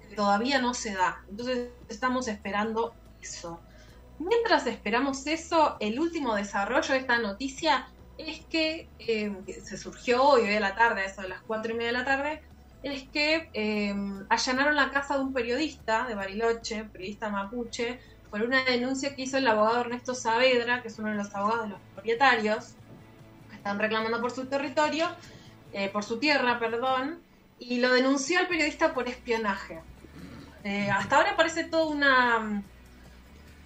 que 0.08 0.16
todavía 0.16 0.60
no 0.60 0.74
se 0.74 0.94
da. 0.94 1.22
Entonces 1.28 1.68
estamos 1.88 2.26
esperando 2.26 2.94
eso. 3.20 3.60
Mientras 4.18 4.66
esperamos 4.66 5.26
eso, 5.26 5.76
el 5.78 6.00
último 6.00 6.34
desarrollo 6.34 6.94
de 6.94 7.00
esta 7.00 7.18
noticia 7.18 7.88
es 8.16 8.40
que, 8.46 8.88
eh, 8.98 9.32
se 9.62 9.76
surgió 9.76 10.24
hoy, 10.24 10.42
hoy 10.42 10.54
a 10.54 10.60
la 10.60 10.74
tarde, 10.74 11.04
eso 11.04 11.22
de 11.22 11.28
las 11.28 11.42
cuatro 11.42 11.72
y 11.72 11.74
media 11.74 11.88
de 11.88 11.98
la 11.98 12.04
tarde, 12.04 12.42
es 12.82 13.08
que 13.08 13.50
eh, 13.54 13.94
allanaron 14.28 14.76
la 14.76 14.90
casa 14.90 15.16
de 15.16 15.22
un 15.22 15.32
periodista 15.32 16.06
de 16.06 16.14
Bariloche, 16.14 16.84
periodista 16.84 17.28
mapuche, 17.28 17.98
por 18.30 18.42
una 18.42 18.62
denuncia 18.64 19.14
que 19.14 19.22
hizo 19.22 19.38
el 19.38 19.48
abogado 19.48 19.80
Ernesto 19.80 20.14
Saavedra, 20.14 20.82
que 20.82 20.88
es 20.88 20.98
uno 20.98 21.10
de 21.10 21.16
los 21.16 21.34
abogados 21.34 21.64
de 21.64 21.68
los 21.70 21.80
propietarios, 21.94 22.74
que 23.48 23.56
están 23.56 23.78
reclamando 23.78 24.20
por 24.20 24.30
su 24.30 24.46
territorio, 24.46 25.08
eh, 25.72 25.88
por 25.88 26.04
su 26.04 26.18
tierra, 26.18 26.58
perdón, 26.58 27.20
y 27.58 27.80
lo 27.80 27.92
denunció 27.92 28.38
al 28.38 28.48
periodista 28.48 28.94
por 28.94 29.08
espionaje. 29.08 29.80
Eh, 30.64 30.90
hasta 30.90 31.16
ahora 31.16 31.36
parece 31.36 31.64
toda 31.64 31.86
una 31.86 32.38
mm, 32.38 32.62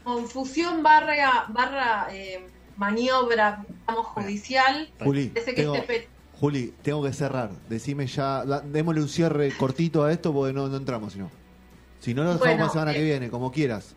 confusión 0.04 0.82
barra, 0.82 1.46
barra 1.48 2.08
eh, 2.12 2.46
maniobra, 2.76 3.64
digamos, 3.68 4.06
judicial. 4.06 4.90
Juli, 5.00 5.28
Parece 5.28 5.54
que 5.54 5.62
tengo, 5.62 5.74
este 5.74 6.08
Juli, 6.42 6.74
tengo 6.82 7.04
que 7.04 7.12
cerrar. 7.12 7.50
Decime 7.68 8.04
ya, 8.08 8.44
da- 8.44 8.60
démosle 8.62 9.00
un 9.00 9.08
cierre 9.08 9.56
cortito 9.56 10.02
a 10.02 10.10
esto 10.10 10.32
porque 10.34 10.52
no, 10.52 10.66
no 10.66 10.76
entramos, 10.76 11.12
si 11.12 11.20
no. 11.20 11.30
Si 12.00 12.14
no, 12.14 12.24
lo 12.24 12.32
dejamos 12.32 12.48
Bueno, 12.48 12.64
la 12.64 12.70
semana 12.70 12.90
eh, 12.90 12.94
que 12.96 13.02
viene, 13.04 13.30
como 13.30 13.52
quieras. 13.52 13.94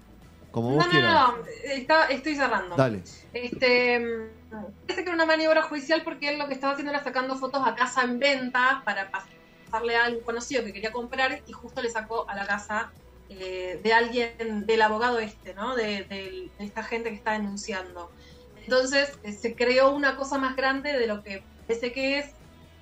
Como 0.52 0.70
No, 0.70 0.76
vos 0.76 0.86
no, 0.86 0.92
quieras. 0.92 1.14
no, 1.14 1.36
está- 1.74 2.06
estoy 2.10 2.36
cerrando. 2.36 2.76
Dale. 2.76 3.02
Este, 3.34 4.00
mm, 4.00 4.52
parece 4.86 5.04
que 5.04 5.10
era 5.10 5.14
una 5.16 5.26
maniobra 5.26 5.64
judicial 5.64 6.04
porque 6.04 6.30
él 6.30 6.38
lo 6.38 6.48
que 6.48 6.54
estaba 6.54 6.74
haciendo 6.74 6.94
era 6.94 7.04
sacando 7.04 7.36
fotos 7.36 7.64
a 7.66 7.74
casa 7.74 8.04
en 8.04 8.20
venta 8.20 8.84
para 8.86 9.10
pasarle 9.10 9.96
a 9.96 10.06
algún 10.06 10.24
conocido 10.24 10.64
que 10.64 10.72
quería 10.72 10.92
comprar 10.92 11.42
y 11.48 11.52
justo 11.52 11.82
le 11.82 11.90
sacó 11.90 12.30
a 12.30 12.36
la 12.36 12.46
casa 12.46 12.94
eh, 13.28 13.80
de 13.84 13.92
alguien, 13.92 14.68
del 14.68 14.84
abogado 14.84 15.18
este, 15.18 15.56
¿no? 15.56 15.76
De, 15.76 16.04
de- 16.04 16.52
de 16.60 16.64
esta 16.64 16.84
gente 16.84 17.10
que 17.10 17.16
está 17.16 17.32
denunciando. 17.32 18.12
Entonces 18.56 19.18
eh, 19.24 19.34
se 19.34 19.56
creó 19.56 19.96
una 19.96 20.16
cosa 20.16 20.38
más 20.38 20.56
grande 20.56 20.94
de 20.94 21.08
lo 21.08 21.24
que 21.24 21.44
parece 21.68 21.92
que 21.92 22.20
es. 22.20 22.32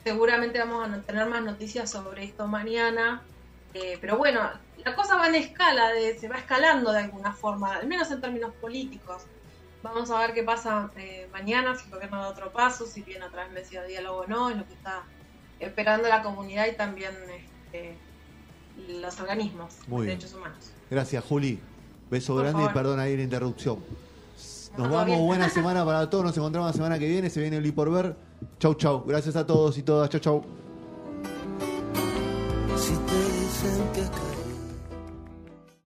Seguramente 0.03 0.59
vamos 0.59 0.89
a 0.89 1.01
tener 1.01 1.27
más 1.27 1.41
noticias 1.43 1.89
sobre 1.89 2.25
esto 2.25 2.47
mañana. 2.47 3.21
Eh, 3.73 3.97
pero 4.01 4.17
bueno, 4.17 4.41
la 4.83 4.95
cosa 4.95 5.15
va 5.15 5.27
en 5.27 5.35
escala, 5.35 5.89
de, 5.89 6.17
se 6.19 6.27
va 6.27 6.37
escalando 6.37 6.91
de 6.91 6.99
alguna 6.99 7.33
forma, 7.33 7.75
al 7.75 7.87
menos 7.87 8.11
en 8.11 8.21
términos 8.21 8.53
políticos. 8.55 9.23
Vamos 9.81 10.11
a 10.11 10.19
ver 10.19 10.33
qué 10.33 10.43
pasa 10.43 10.91
eh, 10.97 11.27
mañana, 11.31 11.75
si 11.75 11.85
el 11.85 11.91
gobierno 11.91 12.21
da 12.21 12.29
otro 12.29 12.51
paso, 12.51 12.85
si 12.85 13.01
viene 13.01 13.25
otra 13.25 13.43
vez 13.43 13.53
mesa 13.53 13.81
de 13.81 13.89
diálogo 13.89 14.19
o 14.19 14.27
no, 14.27 14.49
es 14.49 14.57
lo 14.57 14.67
que 14.67 14.73
está 14.73 15.03
esperando 15.59 16.07
la 16.07 16.21
comunidad 16.21 16.67
y 16.67 16.75
también 16.75 17.13
este, 17.65 17.95
los 18.87 19.19
organismos 19.19 19.75
Muy 19.87 20.01
de 20.01 20.07
bien. 20.07 20.19
derechos 20.19 20.37
humanos. 20.37 20.71
Gracias, 20.89 21.23
Juli. 21.23 21.59
Beso 22.09 22.33
Por 22.33 22.43
grande 22.43 22.63
y 22.65 22.73
perdón 22.73 22.99
ahí 22.99 23.17
la 23.17 23.23
interrupción. 23.23 23.83
Nos 24.77 24.89
vamos, 24.89 25.05
bien. 25.05 25.25
buena 25.25 25.49
semana 25.53 25.85
para 25.85 26.09
todos. 26.09 26.25
Nos 26.25 26.37
encontramos 26.37 26.69
la 26.69 26.73
semana 26.73 26.99
que 26.99 27.07
viene. 27.07 27.29
Se 27.29 27.41
viene 27.41 27.57
el 27.57 27.73
por 27.73 27.91
ver. 27.91 28.15
Chau, 28.59 28.73
chau. 28.75 29.03
Gracias 29.05 29.35
a 29.35 29.45
todos 29.45 29.77
y 29.77 29.83
todas. 29.83 30.09
Chau, 30.09 30.19
chau. 30.19 30.43
Si 32.77 32.93
te 32.93 33.15
dicen 33.15 33.89
que 33.93 34.01
acá 34.01 34.22